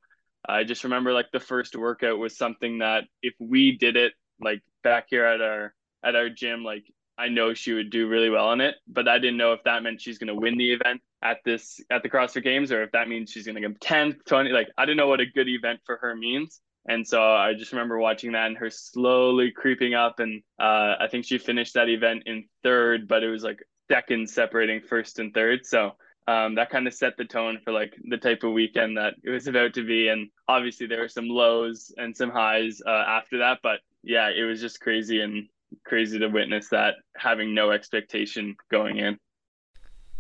I 0.48 0.64
just 0.64 0.84
remember 0.84 1.14
like 1.14 1.32
the 1.32 1.40
first 1.40 1.76
workout 1.76 2.20
was 2.20 2.38
something 2.38 2.80
that 2.80 3.06
if 3.22 3.34
we 3.40 3.78
did 3.78 3.96
it 3.96 4.14
like 4.42 4.62
back 4.84 5.06
here 5.10 5.26
at 5.26 5.42
our 5.42 5.74
at 6.04 6.16
our 6.16 6.30
gym, 6.30 6.64
like 6.64 6.84
I 7.18 7.30
know 7.30 7.54
she 7.54 7.74
would 7.74 7.90
do 7.90 8.08
really 8.08 8.30
well 8.30 8.52
in 8.54 8.62
it, 8.62 8.76
but 8.88 9.08
I 9.08 9.20
didn't 9.20 9.38
know 9.38 9.54
if 9.54 9.64
that 9.64 9.84
meant 9.84 10.02
she's 10.02 10.18
going 10.18 10.28
to 10.28 10.36
win 10.36 10.58
the 10.58 10.74
event 10.74 11.02
at 11.22 11.38
this 11.46 11.80
at 11.90 12.04
the 12.04 12.10
CrossFit 12.10 12.44
Games 12.44 12.72
or 12.72 12.84
if 12.84 12.92
that 12.92 13.08
means 13.08 13.32
she's 13.32 13.46
going 13.46 13.62
to 13.62 13.68
get 13.68 13.80
10th, 13.80 14.26
20. 14.26 14.50
Like 14.50 14.70
I 14.78 14.86
didn't 14.86 14.98
know 14.98 15.08
what 15.08 15.22
a 15.22 15.26
good 15.26 15.48
event 15.48 15.80
for 15.86 15.98
her 15.98 16.16
means. 16.16 16.60
And 16.86 17.08
so 17.08 17.24
I 17.24 17.54
just 17.54 17.72
remember 17.72 17.98
watching 17.98 18.34
that 18.34 18.48
and 18.48 18.58
her 18.58 18.70
slowly 18.70 19.52
creeping 19.52 19.94
up. 19.94 20.20
And 20.20 20.44
uh, 20.60 20.96
I 21.00 21.08
think 21.10 21.26
she 21.26 21.38
finished 21.38 21.76
that 21.76 21.88
event 21.88 22.24
in 22.26 22.46
third, 22.62 23.08
but 23.08 23.24
it 23.24 23.30
was 23.30 23.44
like 23.44 23.64
seconds 23.90 24.34
separating 24.34 24.82
first 24.82 25.20
and 25.20 25.34
third. 25.34 25.66
So 25.66 25.94
um, 26.28 26.56
that 26.56 26.70
kind 26.70 26.88
of 26.88 26.94
set 26.94 27.18
the 27.18 27.26
tone 27.26 27.60
for 27.64 27.72
like 27.72 27.94
the 28.10 28.18
type 28.18 28.44
of 28.44 28.54
weekend 28.54 28.98
that 28.98 29.16
it 29.24 29.30
was 29.30 29.48
about 29.48 29.74
to 29.74 29.86
be. 29.86 30.08
And 30.08 30.30
obviously 30.48 30.88
there 30.88 31.02
were 31.02 31.10
some 31.10 31.28
lows 31.28 31.94
and 31.98 32.16
some 32.16 32.30
highs 32.30 32.82
uh, 32.86 33.04
after 33.08 33.38
that, 33.40 33.60
but 33.62 33.80
yeah, 34.04 34.30
it 34.30 34.44
was 34.44 34.62
just 34.62 34.80
crazy. 34.80 35.22
And 35.22 35.48
crazy 35.86 36.20
to 36.20 36.28
witness 36.28 36.70
that 36.70 36.96
having 37.18 37.54
no 37.54 37.72
expectation 37.72 38.56
going 38.70 38.98
in. 38.98 39.18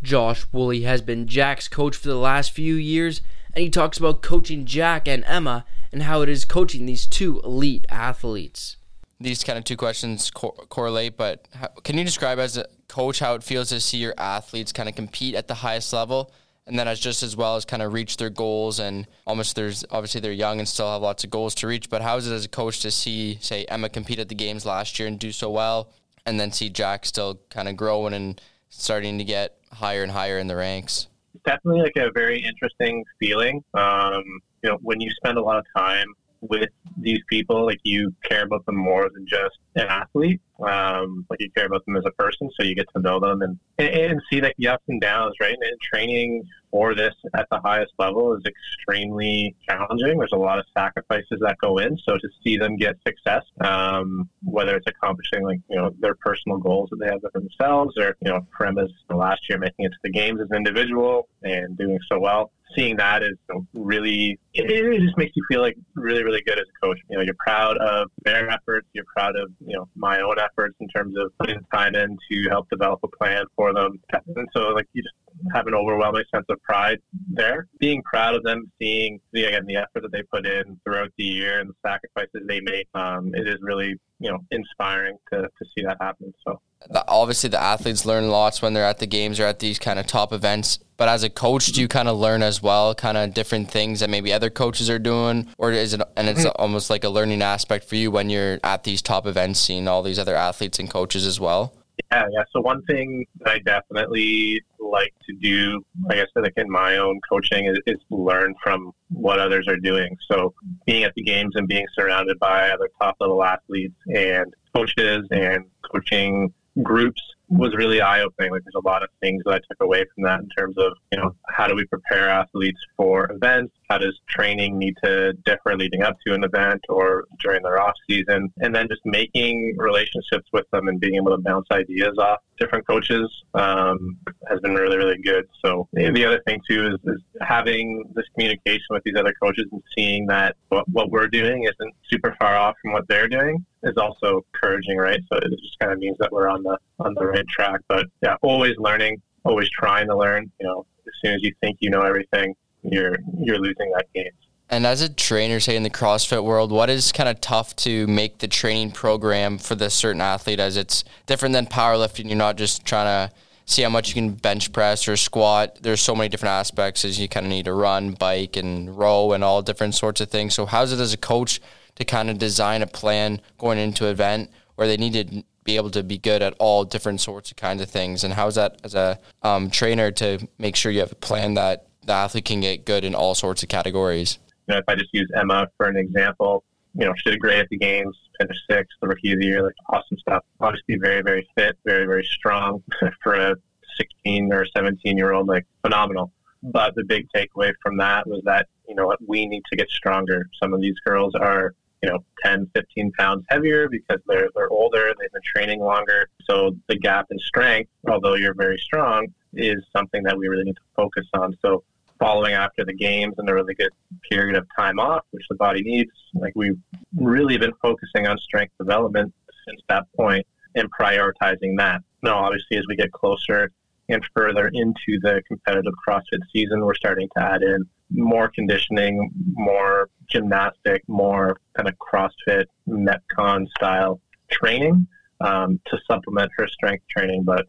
Josh 0.01 0.45
Woolley 0.51 0.81
has 0.81 1.01
been 1.01 1.27
Jack's 1.27 1.67
coach 1.67 1.95
for 1.95 2.07
the 2.07 2.17
last 2.17 2.51
few 2.51 2.75
years, 2.75 3.21
and 3.53 3.63
he 3.63 3.69
talks 3.69 3.97
about 3.97 4.21
coaching 4.21 4.65
Jack 4.65 5.07
and 5.07 5.23
Emma 5.25 5.65
and 5.91 6.03
how 6.03 6.21
it 6.21 6.29
is 6.29 6.43
coaching 6.43 6.85
these 6.85 7.05
two 7.05 7.39
elite 7.41 7.85
athletes. 7.89 8.77
These 9.19 9.43
kind 9.43 9.57
of 9.57 9.63
two 9.63 9.77
questions 9.77 10.29
co- 10.31 10.51
correlate, 10.69 11.15
but 11.15 11.47
how, 11.53 11.67
can 11.83 11.97
you 11.97 12.03
describe 12.03 12.39
as 12.39 12.57
a 12.57 12.65
coach 12.93 13.19
how 13.19 13.33
it 13.33 13.43
feels 13.43 13.69
to 13.69 13.79
see 13.79 13.97
your 13.97 14.13
athletes 14.17 14.71
kind 14.71 14.87
of 14.87 14.95
compete 14.95 15.35
at 15.35 15.47
the 15.47 15.53
highest 15.53 15.91
level 15.93 16.31
and 16.67 16.77
then 16.77 16.87
as 16.87 16.99
just 16.99 17.23
as 17.23 17.35
well 17.35 17.55
as 17.55 17.65
kind 17.65 17.81
of 17.81 17.91
reach 17.91 18.17
their 18.17 18.29
goals 18.29 18.79
and 18.79 19.07
almost 19.25 19.55
there's 19.55 19.83
obviously 19.89 20.21
they're 20.21 20.31
young 20.31 20.59
and 20.59 20.67
still 20.67 20.91
have 20.91 21.01
lots 21.01 21.23
of 21.23 21.29
goals 21.29 21.55
to 21.55 21.65
reach 21.67 21.89
but 21.89 22.01
how 22.01 22.17
is 22.17 22.27
it 22.27 22.33
as 22.33 22.45
a 22.45 22.49
coach 22.49 22.81
to 22.81 22.91
see 22.91 23.37
say 23.41 23.65
emma 23.65 23.89
compete 23.89 24.19
at 24.19 24.29
the 24.29 24.35
games 24.35 24.65
last 24.65 24.99
year 24.99 25.07
and 25.07 25.19
do 25.19 25.31
so 25.31 25.49
well 25.49 25.89
and 26.25 26.39
then 26.39 26.51
see 26.51 26.69
jack 26.69 27.05
still 27.05 27.39
kind 27.49 27.67
of 27.67 27.75
growing 27.75 28.13
and 28.13 28.39
starting 28.69 29.17
to 29.17 29.23
get 29.23 29.57
higher 29.71 30.03
and 30.03 30.11
higher 30.11 30.39
in 30.39 30.47
the 30.47 30.55
ranks? 30.55 31.07
Definitely 31.45 31.81
like 31.81 31.95
a 31.97 32.11
very 32.11 32.43
interesting 32.43 33.03
feeling. 33.19 33.63
Um, 33.73 34.23
you 34.63 34.69
know 34.69 34.77
when 34.81 34.99
you 35.01 35.09
spend 35.11 35.37
a 35.37 35.41
lot 35.41 35.57
of 35.57 35.65
time 35.75 36.07
with 36.49 36.69
these 36.97 37.19
people, 37.29 37.65
like 37.65 37.79
you 37.83 38.13
care 38.23 38.43
about 38.43 38.65
them 38.65 38.75
more 38.75 39.09
than 39.13 39.25
just 39.27 39.57
an 39.75 39.87
athlete. 39.87 40.41
Um, 40.61 41.25
like 41.29 41.41
you 41.41 41.49
care 41.51 41.65
about 41.65 41.85
them 41.85 41.97
as 41.97 42.03
a 42.05 42.11
person, 42.11 42.49
so 42.57 42.65
you 42.65 42.75
get 42.75 42.87
to 42.95 43.01
know 43.01 43.19
them 43.19 43.41
and, 43.41 43.59
and, 43.79 44.21
see 44.29 44.39
like 44.39 44.55
the 44.57 44.67
ups 44.67 44.83
and 44.87 45.01
downs, 45.01 45.33
right? 45.41 45.55
And 45.59 45.81
training 45.81 46.43
for 46.71 46.95
this 46.95 47.13
at 47.33 47.47
the 47.51 47.59
highest 47.59 47.91
level 47.97 48.33
is 48.35 48.43
extremely 48.45 49.55
challenging. 49.67 50.19
There's 50.19 50.31
a 50.31 50.37
lot 50.37 50.59
of 50.59 50.65
sacrifices 50.77 51.39
that 51.41 51.57
go 51.59 51.79
in. 51.79 51.97
So 52.05 52.13
to 52.13 52.29
see 52.43 52.57
them 52.57 52.77
get 52.77 52.95
success, 53.05 53.43
um, 53.61 54.29
whether 54.43 54.75
it's 54.75 54.87
accomplishing 54.87 55.43
like 55.43 55.59
you 55.69 55.75
know 55.75 55.91
their 55.99 56.15
personal 56.15 56.59
goals 56.59 56.89
that 56.91 56.97
they 56.99 57.07
have 57.07 57.21
for 57.21 57.31
themselves, 57.33 57.97
or 57.97 58.15
you 58.21 58.31
know, 58.31 58.45
Prem 58.51 58.77
is 58.77 58.91
last 59.09 59.41
year 59.49 59.57
making 59.57 59.85
it 59.85 59.89
to 59.89 59.99
the 60.03 60.11
games 60.11 60.39
as 60.39 60.47
an 60.51 60.57
individual 60.57 61.27
and 61.41 61.77
doing 61.77 61.99
so 62.11 62.19
well 62.19 62.51
seeing 62.75 62.97
that 62.97 63.23
is 63.23 63.37
really 63.73 64.39
it, 64.53 64.69
it, 64.69 65.01
just 65.01 65.17
makes 65.17 65.35
you 65.35 65.43
feel 65.49 65.61
like 65.61 65.75
really 65.95 66.23
really 66.23 66.41
good 66.41 66.59
as 66.59 66.65
a 66.65 66.85
coach. 66.85 66.99
You 67.09 67.17
know, 67.17 67.23
you're 67.23 67.35
proud 67.39 67.77
of 67.77 68.09
their 68.23 68.49
efforts. 68.49 68.87
You're 68.93 69.05
proud 69.15 69.35
of 69.35 69.51
you 69.65 69.75
know 69.75 69.87
my 69.95 70.21
own 70.21 70.35
efforts 70.39 70.75
in 70.79 70.87
terms 70.89 71.15
of 71.17 71.31
putting 71.39 71.59
time 71.73 71.95
in 71.95 72.17
to 72.31 72.49
help 72.49 72.69
develop 72.69 72.99
a 73.03 73.07
plan 73.07 73.45
for 73.55 73.73
them. 73.73 73.99
And 74.35 74.47
so 74.55 74.69
like 74.69 74.87
you 74.93 75.03
just 75.03 75.15
have 75.53 75.67
an 75.67 75.73
overwhelming 75.73 76.23
sense 76.33 76.45
of 76.49 76.61
pride 76.61 76.99
there. 77.29 77.67
Being 77.79 78.01
proud 78.03 78.35
of 78.35 78.43
them, 78.43 78.71
seeing 78.79 79.19
the 79.31 79.45
again 79.45 79.65
the 79.65 79.77
effort 79.77 80.01
that 80.01 80.11
they 80.11 80.23
put 80.23 80.45
in 80.45 80.79
throughout 80.83 81.11
the 81.17 81.23
year 81.23 81.59
and 81.59 81.69
the 81.69 81.75
sacrifices 81.85 82.47
they 82.47 82.61
made, 82.61 82.85
um, 82.93 83.33
it 83.33 83.47
is 83.47 83.57
really 83.61 83.95
you 84.19 84.31
know 84.31 84.39
inspiring 84.51 85.17
to, 85.31 85.41
to 85.41 85.65
see 85.75 85.83
that 85.83 85.97
happen. 85.99 86.33
So 86.45 86.59
obviously 87.07 87.49
the 87.49 87.61
athletes 87.61 88.05
learn 88.05 88.29
lots 88.29 88.61
when 88.61 88.73
they're 88.73 88.85
at 88.85 88.99
the 88.99 89.07
games 89.07 89.39
or 89.39 89.45
at 89.45 89.59
these 89.59 89.79
kind 89.79 89.99
of 89.99 90.07
top 90.07 90.33
events. 90.33 90.79
But 90.97 91.09
as 91.09 91.23
a 91.23 91.29
coach, 91.29 91.67
do 91.67 91.81
you 91.81 91.87
kind 91.87 92.07
of 92.07 92.17
learn 92.17 92.43
as 92.43 92.61
well, 92.61 92.93
kind 92.95 93.17
of 93.17 93.33
different 93.33 93.69
things 93.69 93.99
that 93.99 94.09
maybe 94.09 94.31
other 94.31 94.49
coaches 94.49 94.89
are 94.89 94.99
doing, 94.99 95.47
or 95.57 95.71
is 95.71 95.93
it 95.93 96.01
and 96.15 96.29
it's 96.29 96.41
mm-hmm. 96.41 96.61
almost 96.61 96.89
like 96.89 97.03
a 97.03 97.09
learning 97.09 97.41
aspect 97.41 97.85
for 97.85 97.95
you 97.95 98.11
when 98.11 98.29
you're 98.29 98.59
at 98.63 98.83
these 98.83 99.01
top 99.01 99.25
events, 99.25 99.59
seeing 99.59 99.87
all 99.87 100.03
these 100.03 100.19
other 100.19 100.35
athletes 100.35 100.79
and 100.79 100.89
coaches 100.89 101.25
as 101.25 101.39
well? 101.39 101.73
Yeah, 102.11 102.25
yeah. 102.31 102.43
So 102.51 102.61
one 102.61 102.83
thing 102.83 103.25
that 103.39 103.49
I 103.49 103.59
definitely 103.59 104.61
like 104.79 105.13
to 105.27 105.35
do, 105.41 105.83
like 106.07 106.19
I 106.19 106.25
said, 106.33 106.43
like 106.43 106.53
in 106.57 106.69
my 106.69 106.97
own 106.97 107.19
coaching, 107.27 107.65
is, 107.65 107.79
is 107.87 107.99
learn 108.09 108.53
from 108.63 108.91
what 109.09 109.39
others 109.39 109.67
are 109.67 109.77
doing. 109.77 110.15
So 110.29 110.53
being 110.85 111.03
at 111.03 111.13
the 111.15 111.23
games 111.23 111.53
and 111.55 111.67
being 111.67 111.85
surrounded 111.95 112.39
by 112.39 112.69
other 112.69 112.89
top 113.01 113.15
level 113.19 113.43
athletes 113.43 113.95
and 114.07 114.53
coaches 114.75 115.25
and 115.31 115.65
coaching 115.91 116.53
groups 116.81 117.21
was 117.49 117.75
really 117.75 118.01
eye 118.01 118.21
opening. 118.21 118.51
Like 118.51 118.63
there's 118.63 118.81
a 118.83 118.87
lot 118.87 119.03
of 119.03 119.09
things 119.21 119.43
that 119.45 119.53
I 119.53 119.59
took 119.59 119.81
away 119.81 120.05
from 120.13 120.23
that 120.23 120.39
in 120.39 120.49
terms 120.49 120.75
of, 120.77 120.93
you 121.11 121.19
know, 121.19 121.35
how 121.49 121.67
do 121.67 121.75
we 121.75 121.85
prepare 121.85 122.29
athletes 122.29 122.79
for 122.97 123.31
events? 123.31 123.73
How 123.93 123.99
does 123.99 124.19
training 124.27 124.79
need 124.79 124.95
to 125.03 125.33
differ 125.45 125.77
leading 125.77 126.01
up 126.01 126.17
to 126.25 126.33
an 126.33 126.43
event 126.43 126.83
or 126.89 127.25
during 127.39 127.61
their 127.61 127.79
off 127.79 127.93
season? 128.09 128.51
And 128.57 128.73
then 128.73 128.87
just 128.87 129.01
making 129.05 129.75
relationships 129.77 130.49
with 130.51 130.65
them 130.71 130.87
and 130.87 130.99
being 130.99 131.13
able 131.13 131.29
to 131.29 131.37
bounce 131.37 131.67
ideas 131.71 132.17
off 132.17 132.39
different 132.57 132.87
coaches 132.87 133.29
um, 133.53 134.17
has 134.49 134.59
been 134.61 134.73
really, 134.73 134.97
really 134.97 135.21
good. 135.21 135.47
So 135.63 135.87
the 135.93 136.25
other 136.25 136.41
thing 136.47 136.59
too 136.67 136.87
is, 136.87 137.13
is, 137.13 137.21
having 137.41 138.03
this 138.15 138.25
communication 138.33 138.85
with 138.89 139.03
these 139.03 139.15
other 139.15 139.33
coaches 139.39 139.65
and 139.71 139.83
seeing 139.95 140.25
that 140.25 140.55
what, 140.69 140.89
what 140.89 141.11
we're 141.11 141.27
doing 141.27 141.65
isn't 141.65 141.93
super 142.09 142.35
far 142.39 142.55
off 142.55 142.75
from 142.81 142.93
what 142.93 143.07
they're 143.07 143.27
doing 143.27 143.63
is 143.83 143.95
also 143.97 144.43
encouraging, 144.53 144.97
right? 144.97 145.19
So 145.31 145.37
it 145.37 145.51
just 145.51 145.77
kind 145.77 145.91
of 145.91 145.99
means 145.99 146.17
that 146.19 146.31
we're 146.31 146.49
on 146.49 146.63
the 146.63 146.79
on 146.99 147.13
the 147.13 147.27
right 147.27 147.47
track. 147.47 147.81
But 147.87 148.07
yeah, 148.23 148.37
always 148.41 148.73
learning, 148.79 149.21
always 149.45 149.69
trying 149.69 150.07
to 150.07 150.17
learn. 150.17 150.51
You 150.59 150.65
know, 150.65 150.85
as 151.05 151.13
soon 151.23 151.35
as 151.35 151.43
you 151.43 151.53
think 151.61 151.77
you 151.79 151.91
know 151.91 152.01
everything, 152.01 152.55
you're 152.83 153.17
you're 153.39 153.59
losing 153.59 153.91
that 153.91 154.05
game. 154.13 154.31
And 154.69 154.87
as 154.87 155.01
a 155.01 155.09
trainer, 155.09 155.59
say 155.59 155.75
in 155.75 155.83
the 155.83 155.89
CrossFit 155.89 156.43
world, 156.43 156.71
what 156.71 156.89
is 156.89 157.11
kind 157.11 157.29
of 157.29 157.39
tough 157.41 157.75
to 157.77 158.07
make 158.07 158.39
the 158.39 158.47
training 158.47 158.91
program 158.91 159.57
for 159.57 159.75
the 159.75 159.89
certain 159.89 160.21
athlete 160.21 160.59
as 160.59 160.77
it's 160.77 161.03
different 161.27 161.53
than 161.53 161.67
powerlifting? 161.67 162.25
You're 162.25 162.37
not 162.37 162.57
just 162.57 162.83
trying 162.85 163.05
to 163.29 163.35
see 163.65 163.83
how 163.83 163.89
much 163.89 164.09
you 164.09 164.15
can 164.15 164.31
bench 164.31 164.71
press 164.71 165.07
or 165.07 165.15
squat. 165.15 165.79
There's 165.81 166.01
so 166.01 166.15
many 166.15 166.29
different 166.29 166.53
aspects 166.53 167.05
as 167.05 167.19
you 167.19 167.27
kind 167.27 167.45
of 167.45 167.51
need 167.51 167.65
to 167.65 167.73
run, 167.73 168.13
bike, 168.13 168.55
and 168.55 168.97
row, 168.97 169.33
and 169.33 169.43
all 169.43 169.61
different 169.61 169.95
sorts 169.95 170.21
of 170.21 170.29
things. 170.29 170.53
So, 170.53 170.65
how's 170.65 170.91
it 170.91 170.99
as 170.99 171.13
a 171.13 171.17
coach 171.17 171.61
to 171.95 172.05
kind 172.05 172.29
of 172.29 172.39
design 172.39 172.81
a 172.81 172.87
plan 172.87 173.41
going 173.57 173.77
into 173.77 174.07
event 174.07 174.49
where 174.75 174.87
they 174.87 174.97
need 174.97 175.13
to 175.13 175.43
be 175.63 175.75
able 175.75 175.91
to 175.91 176.03
be 176.03 176.17
good 176.17 176.41
at 176.41 176.55
all 176.59 176.83
different 176.83 177.21
sorts 177.21 177.51
of 177.51 177.57
kinds 177.57 177.81
of 177.81 177.89
things? 177.89 178.23
And 178.23 178.33
how's 178.33 178.55
that 178.55 178.79
as 178.83 178.95
a 178.95 179.19
um, 179.43 179.69
trainer 179.69 180.09
to 180.11 180.47
make 180.57 180.75
sure 180.75 180.91
you 180.91 181.01
have 181.01 181.11
a 181.11 181.15
plan 181.15 181.53
that 181.53 181.87
the 182.05 182.13
athlete 182.13 182.45
can 182.45 182.61
get 182.61 182.85
good 182.85 183.03
in 183.03 183.15
all 183.15 183.35
sorts 183.35 183.63
of 183.63 183.69
categories? 183.69 184.39
You 184.67 184.75
know, 184.75 184.79
if 184.79 184.85
I 184.87 184.95
just 184.95 185.13
use 185.13 185.29
Emma 185.35 185.67
for 185.77 185.87
an 185.87 185.97
example, 185.97 186.63
you 186.95 187.05
know, 187.05 187.13
she 187.17 187.31
did 187.31 187.39
great 187.39 187.59
at 187.59 187.69
the 187.69 187.77
games, 187.77 188.15
finished 188.39 188.61
sixth, 188.69 188.95
the 189.01 189.07
rookie 189.07 189.33
of 189.33 189.39
the 189.39 189.45
year, 189.45 189.63
like 189.63 189.75
awesome 189.89 190.17
stuff. 190.19 190.43
Obviously, 190.59 190.97
very, 190.97 191.21
very 191.21 191.47
fit, 191.55 191.77
very, 191.85 192.05
very 192.05 192.23
strong 192.23 192.83
for 193.23 193.33
a 193.33 193.55
16 193.97 194.53
or 194.53 194.65
17 194.75 195.17
year 195.17 195.33
old, 195.33 195.47
like 195.47 195.65
phenomenal. 195.81 196.31
But 196.61 196.95
the 196.95 197.03
big 197.03 197.27
takeaway 197.35 197.73
from 197.81 197.97
that 197.97 198.27
was 198.27 198.41
that, 198.45 198.67
you 198.87 198.95
know 198.95 199.05
what, 199.05 199.19
we 199.27 199.45
need 199.45 199.63
to 199.71 199.75
get 199.75 199.89
stronger. 199.89 200.49
Some 200.61 200.73
of 200.73 200.81
these 200.81 200.97
girls 201.05 201.33
are 201.35 201.73
you 202.03 202.09
know 202.09 202.19
10 202.43 202.69
15 202.75 203.11
pounds 203.17 203.45
heavier 203.49 203.87
because 203.87 204.19
they're 204.27 204.49
they're 204.55 204.69
older 204.69 205.13
they've 205.17 205.31
been 205.31 205.41
training 205.55 205.79
longer 205.79 206.27
so 206.43 206.75
the 206.89 206.97
gap 206.97 207.25
in 207.31 207.39
strength 207.39 207.89
although 208.09 208.35
you're 208.35 208.53
very 208.53 208.77
strong 208.77 209.25
is 209.53 209.77
something 209.95 210.21
that 210.23 210.37
we 210.37 210.47
really 210.47 210.65
need 210.65 210.75
to 210.75 210.81
focus 210.95 211.25
on 211.33 211.57
so 211.61 211.81
following 212.19 212.53
after 212.53 212.85
the 212.85 212.93
games 212.93 213.33
and 213.37 213.49
a 213.49 213.53
really 213.53 213.73
good 213.73 213.91
period 214.29 214.55
of 214.55 214.65
time 214.77 214.99
off 214.99 215.23
which 215.31 215.45
the 215.49 215.55
body 215.55 215.81
needs 215.83 216.11
like 216.33 216.53
we've 216.55 216.79
really 217.17 217.57
been 217.57 217.73
focusing 217.81 218.27
on 218.27 218.37
strength 218.37 218.73
development 218.79 219.33
since 219.67 219.81
that 219.89 220.05
point 220.15 220.45
and 220.75 220.89
prioritizing 220.91 221.77
that 221.77 222.01
now 222.21 222.37
obviously 222.37 222.77
as 222.77 222.83
we 222.87 222.95
get 222.95 223.11
closer 223.11 223.71
and 224.09 224.23
further 224.35 224.69
into 224.73 225.19
the 225.21 225.41
competitive 225.47 225.93
CrossFit 226.07 226.39
season, 226.51 226.85
we're 226.85 226.95
starting 226.95 227.29
to 227.37 227.43
add 227.43 227.61
in 227.61 227.85
more 228.11 228.49
conditioning, 228.49 229.31
more 229.53 230.09
gymnastic, 230.29 231.01
more 231.07 231.57
kind 231.75 231.87
of 231.87 231.95
CrossFit 231.97 232.65
Metcon 232.87 233.67
style 233.77 234.19
training 234.51 235.07
um, 235.41 235.79
to 235.85 235.97
supplement 236.07 236.51
her 236.57 236.67
strength 236.67 237.05
training. 237.09 237.43
But 237.43 237.65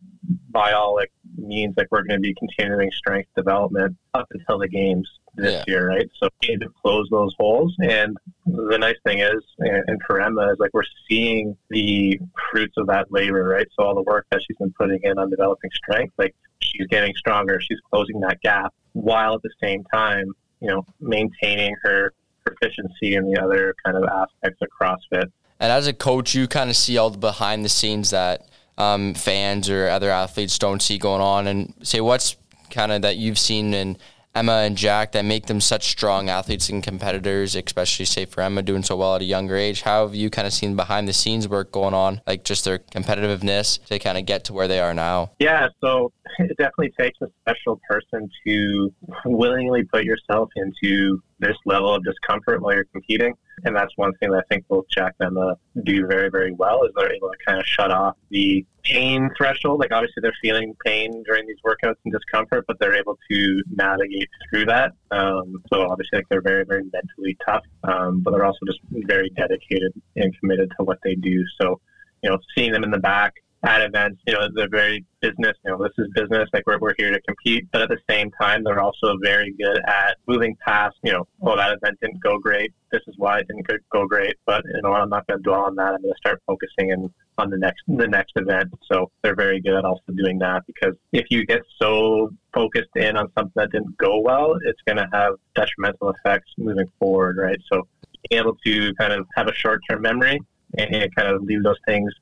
by 0.51 0.73
all 0.73 0.95
like 0.95 1.13
means, 1.37 1.75
like 1.76 1.88
we're 1.91 2.03
going 2.03 2.21
to 2.21 2.26
be 2.26 2.35
continuing 2.35 2.91
strength 2.93 3.29
development 3.37 3.97
up 4.14 4.26
until 4.33 4.59
the 4.59 4.69
games 4.69 5.09
this 5.37 5.53
yeah. 5.53 5.64
year, 5.67 5.88
right? 5.88 6.09
So 6.21 6.29
we 6.43 6.49
need 6.49 6.61
to 6.61 6.69
close 6.83 7.09
those 7.11 7.35
holes. 7.38 7.75
And 7.83 8.17
the 8.47 8.79
nice 8.79 8.97
thing 9.05 9.19
is, 9.19 9.43
and 9.59 10.00
for 10.07 10.21
Emma, 10.21 10.53
is 10.53 10.59
like 10.59 10.71
we're 10.73 10.83
seeing 11.09 11.57
the 11.71 12.21
fruits 12.50 12.75
of 12.76 12.87
that 12.87 13.11
labor, 13.11 13.45
right? 13.45 13.67
So 13.76 13.85
all 13.85 13.95
the 13.95 14.03
work 14.03 14.26
that 14.31 14.41
she's 14.47 14.57
been 14.59 14.73
putting 14.79 15.00
in 15.03 15.19
on 15.19 15.31
developing 15.31 15.71
strength, 15.75 16.14
like 16.19 16.35
she's 16.61 16.87
getting 16.87 17.14
stronger, 17.17 17.61
she's 17.61 17.81
closing 17.91 18.21
that 18.21 18.41
gap, 18.43 18.73
while 18.93 19.35
at 19.35 19.43
the 19.43 19.50
same 19.61 19.85
time, 19.93 20.33
you 20.61 20.69
know, 20.69 20.87
maintaining 21.00 21.75
her 21.83 22.12
proficiency 22.45 23.17
in 23.17 23.31
the 23.31 23.41
other 23.43 23.75
kind 23.85 23.97
of 23.97 24.05
aspects 24.05 24.61
of 24.62 24.69
CrossFit. 24.81 25.31
And 25.61 25.73
as 25.73 25.87
a 25.87 25.93
coach, 25.93 26.35
you 26.35 26.47
kind 26.47 26.71
of 26.71 26.76
see 26.76 26.99
all 26.99 27.11
the 27.11 27.19
behind 27.19 27.64
the 27.64 27.69
scenes 27.69 28.11
that 28.11 28.49
um, 28.78 29.14
fans 29.14 29.69
or 29.71 29.88
other 29.88 30.11
athletes 30.11 30.59
don't 30.59 30.83
see 30.83 30.99
going 30.99 31.23
on, 31.23 31.47
and 31.47 31.75
say 31.83 32.00
what's 32.00 32.37
kind 32.71 32.93
of 32.93 33.02
that 33.02 33.16
you've 33.16 33.38
seen 33.38 33.75
in 33.75 33.97
Emma 34.35 34.52
and 34.52 34.76
Jack 34.76 35.12
that 35.12 35.25
make 35.25 35.47
them 35.47 35.61
such 35.61 35.90
strong 35.90 36.28
athletes 36.28 36.69
and 36.69 36.83
competitors, 36.83 37.54
especially 37.54 38.04
say 38.04 38.25
for 38.25 38.40
Emma 38.40 38.62
doing 38.62 38.83
so 38.83 38.97
well 38.97 39.14
at 39.14 39.23
a 39.23 39.25
younger 39.25 39.54
age. 39.54 39.83
How 39.83 40.04
have 40.04 40.14
you 40.16 40.28
kind 40.28 40.45
of 40.45 40.52
seen 40.52 40.75
behind 40.75 41.07
the 41.07 41.12
scenes 41.12 41.47
work 41.47 41.71
going 41.71 41.95
on, 41.95 42.21
like 42.26 42.43
just 42.43 42.64
their 42.64 42.81
competitiveness 42.81 43.85
to 43.87 43.99
kind 44.00 44.19
of 44.19 44.26
get 44.26 44.45
to 44.47 44.52
where 44.52 44.66
they 44.66 44.81
are 44.81 44.93
now? 44.93 45.31
Yeah, 45.38 45.69
so 45.81 46.12
it 46.38 46.57
definitely 46.57 46.93
takes 46.99 47.19
a 47.21 47.28
special 47.40 47.81
person 47.88 48.28
to 48.47 48.93
willingly 49.26 49.85
put 49.85 50.04
yourself 50.04 50.49
into 50.57 51.21
this 51.38 51.57
level 51.66 51.95
of 51.95 52.04
discomfort 52.04 52.62
while 52.62 52.75
you're 52.75 52.85
competing. 52.85 53.35
And 53.64 53.76
that's 53.76 53.93
one 53.97 54.12
thing 54.14 54.31
that 54.31 54.38
I 54.38 54.54
think 54.54 54.66
both 54.69 54.87
Jack 54.90 55.14
and 55.21 55.37
Emma 55.37 55.57
do 55.85 56.07
very, 56.07 56.31
very 56.31 56.52
well 56.52 56.85
is 56.85 56.90
they're 56.97 57.12
able 57.12 57.31
to 57.31 57.37
kind 57.47 57.61
of 57.61 57.66
shut 57.66 57.90
off 57.90 58.16
the 58.31 58.64
pain 58.83 59.31
threshold. 59.37 59.81
Like 59.81 59.93
obviously 59.93 60.21
they're 60.23 60.35
feeling 60.43 60.75
pain 60.85 61.23
during 61.25 61.47
these 61.47 61.59
workouts 61.64 61.97
and 62.04 62.12
discomfort, 62.12 62.64
but 62.66 62.78
they're 62.81 62.95
able 62.95 63.19
to 63.31 63.62
navigate 63.71 64.28
through 64.50 64.66
that. 64.66 64.93
Um, 65.11 65.62
so 65.73 65.83
obviously 65.88 66.19
like 66.19 66.28
they're 66.31 66.43
very, 66.43 66.64
very 66.64 66.83
mentally 66.93 67.37
tough, 67.47 67.64
um, 67.85 68.21
but 68.21 68.33
they're 68.33 68.45
also 68.45 68.66
just 68.66 68.81
very 68.90 69.31
dedicated 69.31 69.93
and 70.16 70.37
committed 70.40 70.73
to 70.78 70.85
what 70.85 70.99
they 71.04 71.14
do. 71.14 71.45
So, 71.61 71.81
you 72.23 72.31
know, 72.31 72.38
seeing 72.57 72.73
them 72.73 72.85
in 72.85 72.90
the 72.90 72.99
back 72.99 73.35
at 73.64 73.80
events, 73.80 74.21
you 74.26 74.35
know, 74.35 74.49
they're 74.54 74.68
very 74.68 75.04
business. 75.21 75.56
You 75.64 75.73
know, 75.73 75.83
this 75.83 75.92
is 75.99 76.06
business. 76.14 76.49
Like 76.52 76.66
we're, 76.66 76.78
we're 76.78 76.94
here 76.99 77.11
to 77.11 77.21
compete, 77.23 77.66
but 77.73 77.83
at 77.83 77.88
the 77.88 77.99
same 78.09 78.30
time, 78.40 78.62
they're 78.62 78.80
also 78.80 79.16
very 79.23 79.54
good 79.59 79.78
at 79.87 80.18
moving 80.26 80.56
past. 80.64 80.97
You 81.02 81.12
know, 81.12 81.28
well, 81.38 81.56
that 81.56 81.76
event 81.76 81.99
didn't 82.00 82.23
go 82.23 82.38
great. 82.38 82.73
This 82.92 83.00
is 83.06 83.14
why 83.16 83.38
it 83.38 83.49
didn't 83.49 83.66
go 83.90 84.06
great. 84.06 84.37
But 84.44 84.64
you 84.66 84.83
know, 84.83 84.92
I'm 84.92 85.09
not 85.09 85.26
going 85.26 85.38
to 85.38 85.42
dwell 85.42 85.62
on 85.62 85.76
that. 85.76 85.94
I'm 85.94 86.02
going 86.02 86.12
to 86.12 86.18
start 86.18 86.42
focusing 86.47 86.90
in 86.90 87.12
on 87.38 87.50
the 87.50 87.56
next 87.56 87.83
the 87.88 88.06
next 88.06 88.33
event. 88.37 88.71
So 88.90 89.11
they're 89.23 89.35
very 89.35 89.61
good 89.61 89.75
at 89.75 89.85
also 89.85 90.12
doing 90.14 90.38
that 90.40 90.64
because 90.66 90.94
if 91.12 91.26
you 91.30 91.47
get 91.47 91.62
so 91.80 92.30
focused 92.52 92.94
in 92.97 93.16
on 93.16 93.33
something 93.37 93.52
that 93.56 93.73
didn't 93.73 93.97
go 93.97 94.21
well, 94.21 94.56
it's 94.64 94.80
going 94.87 94.99
to 94.99 95.09
have 95.12 95.35
detrimental 95.54 96.11
effects 96.11 96.50
moving 96.59 96.87
forward, 96.99 97.38
right? 97.38 97.59
So 97.73 97.88
being 98.28 98.40
able 98.40 98.56
to 98.64 98.94
kind 98.94 99.12
of 99.12 99.26
have 99.37 99.49
a 99.49 99.54
short 99.54 99.80
term 99.88 100.02
memory 100.02 100.38
and 100.76 101.14
kind 101.16 101.28
of 101.28 101.42
leave 101.42 101.62
those 101.62 101.78
things 101.87 102.12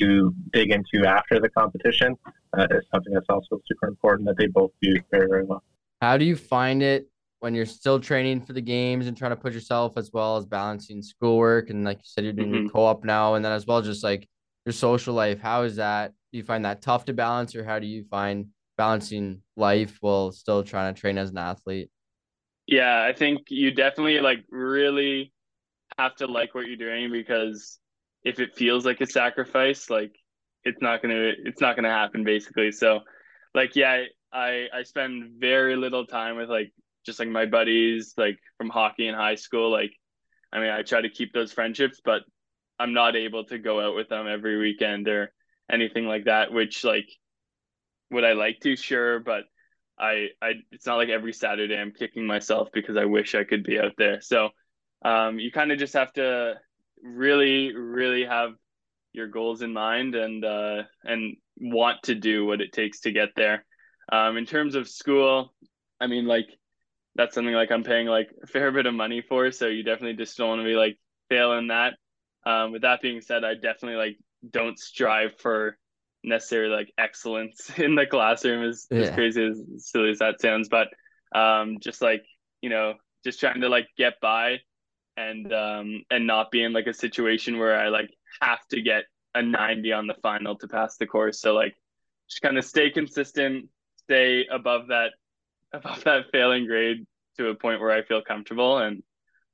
to 0.00 0.34
dig 0.52 0.70
into 0.70 1.06
after 1.06 1.40
the 1.40 1.48
competition 1.50 2.16
uh, 2.56 2.66
is 2.70 2.84
something 2.92 3.12
that's 3.12 3.26
also 3.28 3.60
super 3.66 3.88
important 3.88 4.26
that 4.28 4.36
they 4.38 4.46
both 4.46 4.70
do 4.82 4.94
very, 5.10 5.28
very 5.28 5.44
well. 5.44 5.62
How 6.00 6.16
do 6.16 6.24
you 6.24 6.36
find 6.36 6.82
it 6.82 7.08
when 7.40 7.54
you're 7.54 7.66
still 7.66 8.00
training 8.00 8.40
for 8.40 8.52
the 8.52 8.60
games 8.60 9.06
and 9.06 9.16
trying 9.16 9.30
to 9.30 9.36
push 9.36 9.54
yourself 9.54 9.96
as 9.96 10.10
well 10.12 10.36
as 10.36 10.46
balancing 10.46 11.02
schoolwork 11.02 11.70
and 11.70 11.84
like 11.84 11.98
you 11.98 12.04
said, 12.04 12.24
you're 12.24 12.32
doing 12.32 12.50
mm-hmm. 12.50 12.62
your 12.62 12.70
co-op 12.70 13.04
now 13.04 13.34
and 13.34 13.44
then 13.44 13.52
as 13.52 13.66
well 13.66 13.82
just 13.82 14.02
like 14.02 14.28
your 14.64 14.72
social 14.72 15.14
life. 15.14 15.40
How 15.40 15.62
is 15.62 15.76
that? 15.76 16.12
Do 16.32 16.38
you 16.38 16.44
find 16.44 16.64
that 16.64 16.82
tough 16.82 17.04
to 17.06 17.12
balance 17.12 17.54
or 17.54 17.64
how 17.64 17.78
do 17.78 17.86
you 17.86 18.04
find 18.10 18.46
balancing 18.76 19.42
life 19.56 19.98
while 20.00 20.32
still 20.32 20.62
trying 20.62 20.94
to 20.94 21.00
train 21.00 21.18
as 21.18 21.30
an 21.30 21.38
athlete? 21.38 21.90
Yeah, 22.66 23.04
I 23.04 23.12
think 23.12 23.42
you 23.48 23.70
definitely 23.70 24.20
like 24.20 24.44
really 24.50 25.32
have 25.98 26.16
to 26.16 26.26
like 26.26 26.54
what 26.54 26.66
you're 26.66 26.76
doing 26.76 27.10
because 27.10 27.78
if 28.26 28.40
it 28.40 28.56
feels 28.56 28.86
like 28.86 29.00
a 29.02 29.06
sacrifice, 29.06 29.90
like 29.90 30.12
it's 30.64 30.82
not 30.82 31.02
gonna 31.02 31.32
it's 31.46 31.62
not 31.62 31.76
gonna 31.76 31.90
happen 31.90 32.24
basically. 32.24 32.72
So 32.72 33.00
like 33.54 33.76
yeah, 33.76 34.04
I 34.34 34.68
I 34.74 34.84
spend 34.84 35.40
very 35.40 35.76
little 35.76 36.06
time 36.06 36.36
with 36.36 36.50
like 36.50 36.72
just 37.06 37.20
like 37.20 37.30
my 37.30 37.46
buddies 37.46 38.14
like 38.18 38.38
from 38.58 38.70
hockey 38.70 39.08
in 39.08 39.14
high 39.16 39.36
school. 39.36 39.70
Like 39.72 39.92
I 40.52 40.60
mean 40.60 40.70
I 40.70 40.82
try 40.82 41.02
to 41.02 41.10
keep 41.10 41.32
those 41.34 41.52
friendships, 41.54 42.02
but 42.04 42.22
I'm 42.80 42.94
not 42.94 43.16
able 43.16 43.44
to 43.46 43.58
go 43.58 43.80
out 43.80 43.96
with 43.96 44.10
them 44.10 44.28
every 44.28 44.58
weekend 44.58 45.08
or 45.08 45.32
anything 45.72 46.06
like 46.06 46.26
that, 46.26 46.52
which 46.52 46.84
like 46.84 47.08
would 48.10 48.24
I 48.24 48.32
like 48.34 48.60
to? 48.60 48.76
Sure, 48.76 49.20
but 49.20 49.44
I 49.98 50.28
I 50.42 50.54
it's 50.72 50.86
not 50.86 50.96
like 50.96 51.10
every 51.10 51.32
Saturday 51.32 51.76
I'm 51.76 51.92
kicking 51.92 52.26
myself 52.26 52.68
because 52.72 52.96
I 52.96 53.04
wish 53.06 53.34
I 53.34 53.44
could 53.44 53.64
be 53.64 53.78
out 53.80 53.94
there. 53.98 54.20
So 54.20 54.50
um, 55.04 55.38
you 55.38 55.52
kind 55.52 55.72
of 55.72 55.78
just 55.78 55.94
have 55.94 56.12
to 56.14 56.56
really 57.06 57.74
really 57.74 58.24
have 58.24 58.52
your 59.12 59.28
goals 59.28 59.62
in 59.62 59.72
mind 59.72 60.14
and 60.14 60.44
uh, 60.44 60.82
and 61.04 61.36
want 61.58 62.02
to 62.04 62.14
do 62.14 62.44
what 62.44 62.60
it 62.60 62.72
takes 62.72 63.00
to 63.00 63.12
get 63.12 63.30
there. 63.34 63.64
Um, 64.12 64.36
in 64.36 64.46
terms 64.46 64.74
of 64.74 64.88
school, 64.88 65.54
I 66.00 66.06
mean 66.06 66.26
like 66.26 66.46
that's 67.14 67.34
something 67.34 67.54
like 67.54 67.72
I'm 67.72 67.84
paying 67.84 68.06
like 68.06 68.30
a 68.42 68.46
fair 68.46 68.70
bit 68.70 68.86
of 68.86 68.94
money 68.94 69.22
for, 69.22 69.50
so 69.50 69.66
you 69.66 69.82
definitely 69.82 70.16
just 70.22 70.36
don't 70.36 70.48
want 70.48 70.60
to 70.60 70.66
be 70.66 70.74
like 70.74 70.98
failing 71.28 71.68
that. 71.68 71.94
Um, 72.44 72.72
with 72.72 72.82
that 72.82 73.00
being 73.00 73.20
said, 73.20 73.44
I 73.44 73.54
definitely 73.54 73.96
like 73.96 74.18
don't 74.50 74.78
strive 74.78 75.38
for 75.38 75.78
necessarily 76.26 76.74
like 76.74 76.92
excellence 76.98 77.70
in 77.78 77.94
the 77.94 78.06
classroom 78.06 78.68
as, 78.68 78.86
yeah. 78.90 78.98
as 78.98 79.10
crazy 79.10 79.46
as 79.46 79.62
silly 79.78 80.10
as 80.10 80.18
that 80.18 80.40
sounds 80.40 80.68
but 80.68 80.88
um 81.34 81.78
just 81.80 82.02
like 82.02 82.24
you 82.60 82.68
know 82.68 82.94
just 83.24 83.40
trying 83.40 83.60
to 83.60 83.68
like 83.68 83.86
get 83.96 84.14
by 84.20 84.58
and 85.16 85.52
um 85.52 86.02
and 86.10 86.26
not 86.26 86.50
be 86.50 86.62
in 86.62 86.72
like 86.72 86.86
a 86.86 86.94
situation 86.94 87.58
where 87.58 87.78
i 87.78 87.88
like 87.88 88.10
have 88.40 88.66
to 88.68 88.82
get 88.82 89.04
a 89.36 89.42
90 89.42 89.92
on 89.92 90.06
the 90.06 90.14
final 90.22 90.56
to 90.56 90.66
pass 90.66 90.96
the 90.96 91.06
course. 91.06 91.40
So 91.40 91.54
like 91.54 91.74
just 92.28 92.42
kind 92.42 92.58
of 92.58 92.64
stay 92.64 92.90
consistent 92.90 93.68
stay 93.98 94.46
above 94.50 94.88
that 94.88 95.10
above 95.72 96.02
that 96.04 96.24
failing 96.32 96.66
grade 96.66 97.06
to 97.36 97.48
a 97.48 97.54
point 97.54 97.80
where 97.80 97.90
i 97.90 98.02
feel 98.02 98.22
comfortable 98.22 98.78
and 98.78 99.02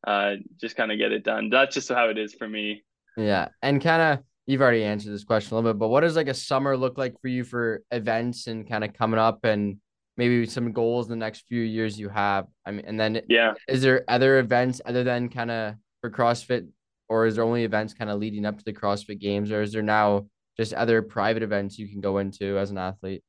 uh 0.06 0.34
just 0.60 0.76
kind 0.76 0.92
of 0.92 0.98
get 0.98 1.12
it 1.12 1.24
done. 1.24 1.50
That's 1.50 1.74
just 1.74 1.88
how 1.88 2.08
it 2.08 2.18
is 2.18 2.34
for 2.34 2.48
me. 2.48 2.84
Yeah 3.16 3.48
and 3.60 3.82
kind 3.82 4.02
of 4.02 4.24
you've 4.46 4.62
already 4.62 4.84
answered 4.84 5.12
this 5.12 5.24
question 5.24 5.54
a 5.54 5.56
little 5.58 5.72
bit, 5.72 5.78
but 5.78 5.88
what 5.88 6.00
does 6.00 6.16
like 6.16 6.28
a 6.28 6.34
summer 6.34 6.76
look 6.76 6.98
like 6.98 7.20
for 7.20 7.28
you 7.28 7.44
for 7.44 7.82
events 7.90 8.46
and 8.46 8.68
kind 8.68 8.84
of 8.84 8.92
coming 8.92 9.18
up 9.18 9.44
and 9.44 9.78
maybe 10.16 10.46
some 10.46 10.72
goals 10.72 11.06
in 11.06 11.10
the 11.10 11.24
next 11.24 11.46
few 11.48 11.62
years 11.62 11.98
you 11.98 12.08
have? 12.08 12.46
I 12.66 12.70
mean, 12.70 12.84
and 12.86 12.98
then 12.98 13.22
yeah, 13.28 13.54
is 13.68 13.82
there 13.82 14.04
other 14.08 14.38
events 14.38 14.80
other 14.84 15.04
than 15.04 15.28
kind 15.28 15.50
of 15.50 15.74
for 16.00 16.10
CrossFit, 16.10 16.68
or 17.08 17.26
is 17.26 17.36
there 17.36 17.44
only 17.44 17.64
events 17.64 17.94
kind 17.94 18.10
of 18.10 18.18
leading 18.18 18.46
up 18.46 18.58
to 18.58 18.64
the 18.64 18.72
CrossFit 18.72 19.20
Games, 19.20 19.50
or 19.50 19.62
is 19.62 19.72
there 19.72 19.82
now 19.82 20.26
just 20.56 20.74
other 20.74 21.02
private 21.02 21.42
events 21.42 21.78
you 21.78 21.88
can 21.88 22.00
go 22.00 22.18
into 22.18 22.58
as 22.58 22.70
an 22.70 22.78
athlete? 22.78 23.22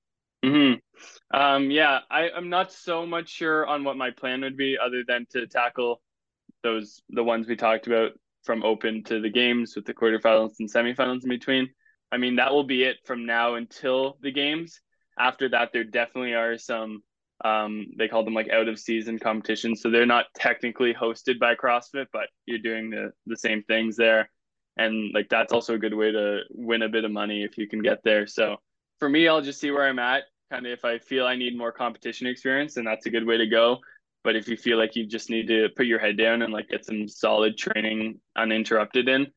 Hmm. 0.43 0.73
Um. 1.33 1.71
Yeah. 1.71 1.99
I 2.09 2.29
I'm 2.29 2.49
not 2.49 2.71
so 2.71 3.05
much 3.05 3.29
sure 3.29 3.65
on 3.65 3.83
what 3.83 3.97
my 3.97 4.11
plan 4.11 4.41
would 4.41 4.57
be, 4.57 4.77
other 4.77 5.03
than 5.07 5.25
to 5.31 5.47
tackle 5.47 6.01
those 6.63 7.01
the 7.09 7.23
ones 7.23 7.47
we 7.47 7.55
talked 7.55 7.87
about 7.87 8.11
from 8.43 8.63
open 8.63 9.03
to 9.05 9.21
the 9.21 9.29
games 9.29 9.75
with 9.75 9.85
the 9.85 9.93
quarterfinals 9.93 10.55
and 10.59 10.71
semifinals 10.71 11.23
in 11.23 11.29
between. 11.29 11.69
I 12.11 12.17
mean, 12.17 12.35
that 12.35 12.51
will 12.51 12.65
be 12.65 12.83
it 12.83 12.97
from 13.05 13.25
now 13.25 13.55
until 13.55 14.17
the 14.21 14.31
games. 14.31 14.81
After 15.17 15.49
that, 15.49 15.69
there 15.73 15.83
definitely 15.83 16.33
are 16.33 16.57
some, 16.57 17.03
um, 17.43 17.87
they 17.97 18.07
call 18.07 18.23
them 18.23 18.33
like 18.33 18.49
out 18.49 18.67
of 18.67 18.79
season 18.79 19.19
competitions. 19.19 19.81
So 19.81 19.89
they're 19.89 20.05
not 20.05 20.25
technically 20.35 20.93
hosted 20.93 21.39
by 21.39 21.55
CrossFit, 21.55 22.07
but 22.11 22.27
you're 22.45 22.59
doing 22.59 22.89
the, 22.89 23.11
the 23.25 23.37
same 23.37 23.63
things 23.63 23.95
there. 23.95 24.29
And 24.77 25.11
like 25.13 25.29
that's 25.29 25.53
also 25.53 25.75
a 25.75 25.79
good 25.79 25.93
way 25.93 26.11
to 26.11 26.39
win 26.49 26.81
a 26.81 26.89
bit 26.89 27.05
of 27.05 27.11
money 27.11 27.43
if 27.43 27.57
you 27.57 27.67
can 27.67 27.81
get 27.81 27.99
there. 28.03 28.25
So 28.25 28.57
for 28.99 29.07
me, 29.09 29.27
I'll 29.27 29.41
just 29.41 29.59
see 29.59 29.71
where 29.71 29.87
I'm 29.87 29.99
at. 29.99 30.23
Kind 30.51 30.65
of 30.65 30.71
if 30.71 30.85
I 30.85 30.99
feel 30.99 31.25
I 31.25 31.35
need 31.35 31.57
more 31.57 31.71
competition 31.71 32.27
experience, 32.27 32.75
then 32.75 32.85
that's 32.85 33.05
a 33.05 33.09
good 33.09 33.25
way 33.25 33.37
to 33.37 33.47
go. 33.47 33.79
But 34.23 34.35
if 34.35 34.47
you 34.47 34.55
feel 34.55 34.77
like 34.77 34.95
you 34.95 35.05
just 35.05 35.29
need 35.29 35.47
to 35.47 35.69
put 35.75 35.85
your 35.85 35.99
head 35.99 36.17
down 36.17 36.41
and 36.41 36.53
like 36.53 36.69
get 36.69 36.85
some 36.85 37.07
solid 37.07 37.57
training 37.57 38.19
uninterrupted 38.35 39.09
in, 39.09 39.27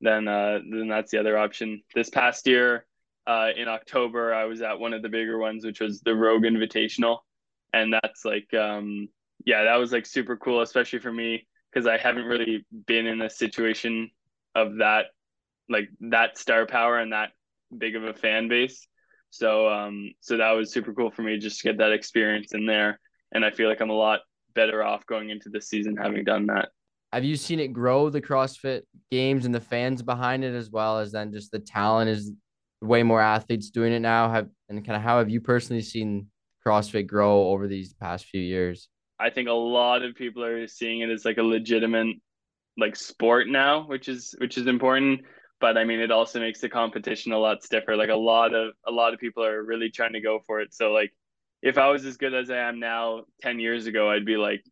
then 0.00 0.28
uh, 0.28 0.60
then 0.70 0.88
that's 0.88 1.10
the 1.10 1.18
other 1.18 1.38
option. 1.38 1.82
This 1.94 2.10
past 2.10 2.46
year, 2.46 2.86
uh, 3.26 3.48
in 3.56 3.68
October, 3.68 4.34
I 4.34 4.44
was 4.44 4.62
at 4.62 4.78
one 4.78 4.92
of 4.92 5.02
the 5.02 5.08
bigger 5.08 5.38
ones, 5.38 5.64
which 5.64 5.80
was 5.80 6.00
the 6.00 6.14
Rogue 6.14 6.44
Invitational, 6.44 7.18
and 7.72 7.92
that's 7.92 8.24
like, 8.24 8.52
um, 8.54 9.08
yeah, 9.44 9.64
that 9.64 9.76
was 9.76 9.92
like 9.92 10.06
super 10.06 10.36
cool, 10.36 10.60
especially 10.60 10.98
for 10.98 11.12
me 11.12 11.46
because 11.72 11.86
I 11.86 11.96
haven't 11.96 12.26
really 12.26 12.64
been 12.86 13.06
in 13.06 13.20
a 13.20 13.30
situation 13.30 14.10
of 14.54 14.76
that, 14.78 15.06
like 15.68 15.88
that 16.00 16.38
star 16.38 16.66
power 16.66 16.98
and 16.98 17.12
that 17.12 17.30
big 17.76 17.96
of 17.96 18.04
a 18.04 18.14
fan 18.14 18.48
base. 18.48 18.86
So, 19.30 19.68
um, 19.68 20.12
so 20.20 20.36
that 20.36 20.52
was 20.52 20.72
super 20.72 20.92
cool 20.92 21.10
for 21.10 21.22
me 21.22 21.38
just 21.38 21.60
to 21.60 21.68
get 21.68 21.78
that 21.78 21.92
experience 21.92 22.54
in 22.54 22.66
there, 22.66 23.00
and 23.32 23.44
I 23.44 23.50
feel 23.50 23.68
like 23.68 23.80
I'm 23.80 23.90
a 23.90 23.94
lot 23.94 24.20
better 24.54 24.84
off 24.84 25.04
going 25.06 25.30
into 25.30 25.48
the 25.48 25.60
season 25.60 25.96
having 25.96 26.24
done 26.24 26.46
that. 26.46 26.68
Have 27.12 27.24
you 27.24 27.36
seen 27.36 27.60
it 27.60 27.68
grow 27.68 28.10
the 28.10 28.20
CrossFit 28.20 28.82
games 29.10 29.46
and 29.46 29.54
the 29.54 29.60
fans 29.60 30.02
behind 30.02 30.44
it 30.44 30.54
as 30.54 30.70
well 30.70 30.98
as 30.98 31.12
then 31.12 31.32
just 31.32 31.52
the 31.52 31.60
talent 31.60 32.10
is 32.10 32.32
way 32.84 33.02
more 33.02 33.20
athletes 33.20 33.70
doing 33.70 33.92
it 33.92 34.00
now? 34.00 34.30
Have 34.30 34.48
and 34.68 34.84
kind 34.84 34.96
of 34.96 35.02
how 35.02 35.18
have 35.18 35.30
you 35.30 35.40
personally 35.40 35.82
seen 35.82 36.28
CrossFit 36.66 37.06
grow 37.06 37.48
over 37.48 37.66
these 37.66 37.92
past 37.94 38.26
few 38.26 38.40
years? 38.40 38.88
I 39.18 39.30
think 39.30 39.48
a 39.48 39.52
lot 39.52 40.02
of 40.02 40.14
people 40.14 40.44
are 40.44 40.66
seeing 40.66 41.00
it 41.00 41.10
as 41.10 41.24
like 41.24 41.38
a 41.38 41.42
legitimate 41.42 42.16
like 42.76 42.96
sport 42.96 43.48
now, 43.48 43.86
which 43.86 44.08
is 44.08 44.34
which 44.38 44.58
is 44.58 44.66
important. 44.66 45.20
But 45.60 45.78
I 45.78 45.84
mean, 45.84 46.00
it 46.00 46.10
also 46.10 46.40
makes 46.40 46.60
the 46.60 46.68
competition 46.68 47.32
a 47.32 47.38
lot 47.38 47.62
stiffer. 47.62 47.96
Like 47.96 48.10
a 48.10 48.16
lot 48.16 48.54
of 48.54 48.74
a 48.86 48.90
lot 48.90 49.14
of 49.14 49.20
people 49.20 49.44
are 49.44 49.62
really 49.62 49.90
trying 49.90 50.12
to 50.14 50.20
go 50.20 50.40
for 50.46 50.60
it. 50.60 50.74
So 50.74 50.92
like 50.92 51.12
if 51.62 51.78
I 51.78 51.88
was 51.88 52.04
as 52.04 52.16
good 52.16 52.34
as 52.34 52.50
I 52.50 52.58
am 52.58 52.80
now 52.80 53.24
10 53.42 53.58
years 53.58 53.86
ago, 53.86 54.10
I'd 54.10 54.26
be 54.26 54.36
like 54.36 54.62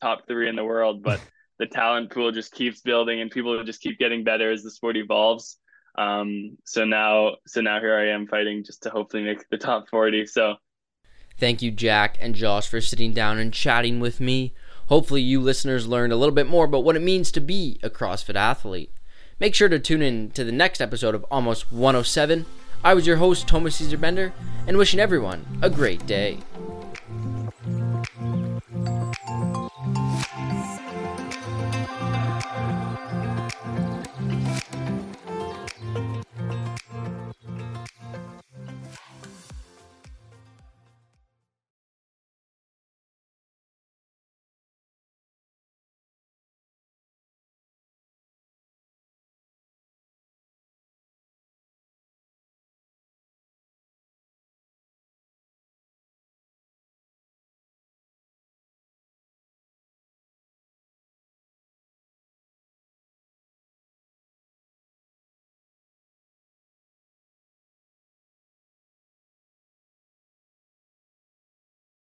top 0.00 0.26
three 0.26 0.48
in 0.48 0.56
the 0.56 0.64
world. 0.64 1.02
But 1.02 1.20
the 1.58 1.66
talent 1.66 2.10
pool 2.10 2.32
just 2.32 2.52
keeps 2.52 2.80
building 2.80 3.20
and 3.20 3.30
people 3.30 3.62
just 3.64 3.80
keep 3.80 3.98
getting 3.98 4.24
better 4.24 4.50
as 4.50 4.62
the 4.62 4.70
sport 4.70 4.96
evolves. 4.96 5.58
Um, 5.96 6.58
so 6.64 6.84
now, 6.84 7.36
so 7.46 7.60
now 7.60 7.80
here 7.80 7.96
I 7.96 8.08
am 8.14 8.26
fighting 8.26 8.64
just 8.64 8.82
to 8.84 8.90
hopefully 8.90 9.22
make 9.22 9.48
the 9.50 9.58
top 9.58 9.88
40. 9.88 10.26
So 10.26 10.54
thank 11.38 11.62
you, 11.62 11.70
Jack 11.70 12.16
and 12.20 12.34
Josh, 12.34 12.68
for 12.68 12.80
sitting 12.80 13.12
down 13.12 13.38
and 13.38 13.52
chatting 13.52 14.00
with 14.00 14.20
me. 14.20 14.54
Hopefully, 14.86 15.20
you 15.20 15.40
listeners 15.40 15.86
learned 15.86 16.12
a 16.12 16.16
little 16.16 16.34
bit 16.34 16.46
more 16.46 16.64
about 16.64 16.84
what 16.84 16.96
it 16.96 17.02
means 17.02 17.30
to 17.32 17.40
be 17.40 17.78
a 17.82 17.90
CrossFit 17.90 18.36
athlete. 18.36 18.92
Make 19.38 19.54
sure 19.54 19.68
to 19.68 19.78
tune 19.78 20.02
in 20.02 20.30
to 20.30 20.44
the 20.44 20.52
next 20.52 20.80
episode 20.80 21.14
of 21.14 21.24
Almost 21.30 21.70
107 21.70 22.46
I 22.84 22.94
was 22.94 23.06
your 23.06 23.16
host, 23.16 23.48
Thomas 23.48 23.76
Caesar 23.76 23.98
Bender, 23.98 24.32
and 24.66 24.76
wishing 24.76 25.00
everyone 25.00 25.44
a 25.62 25.70
great 25.70 26.06
day. 26.06 26.38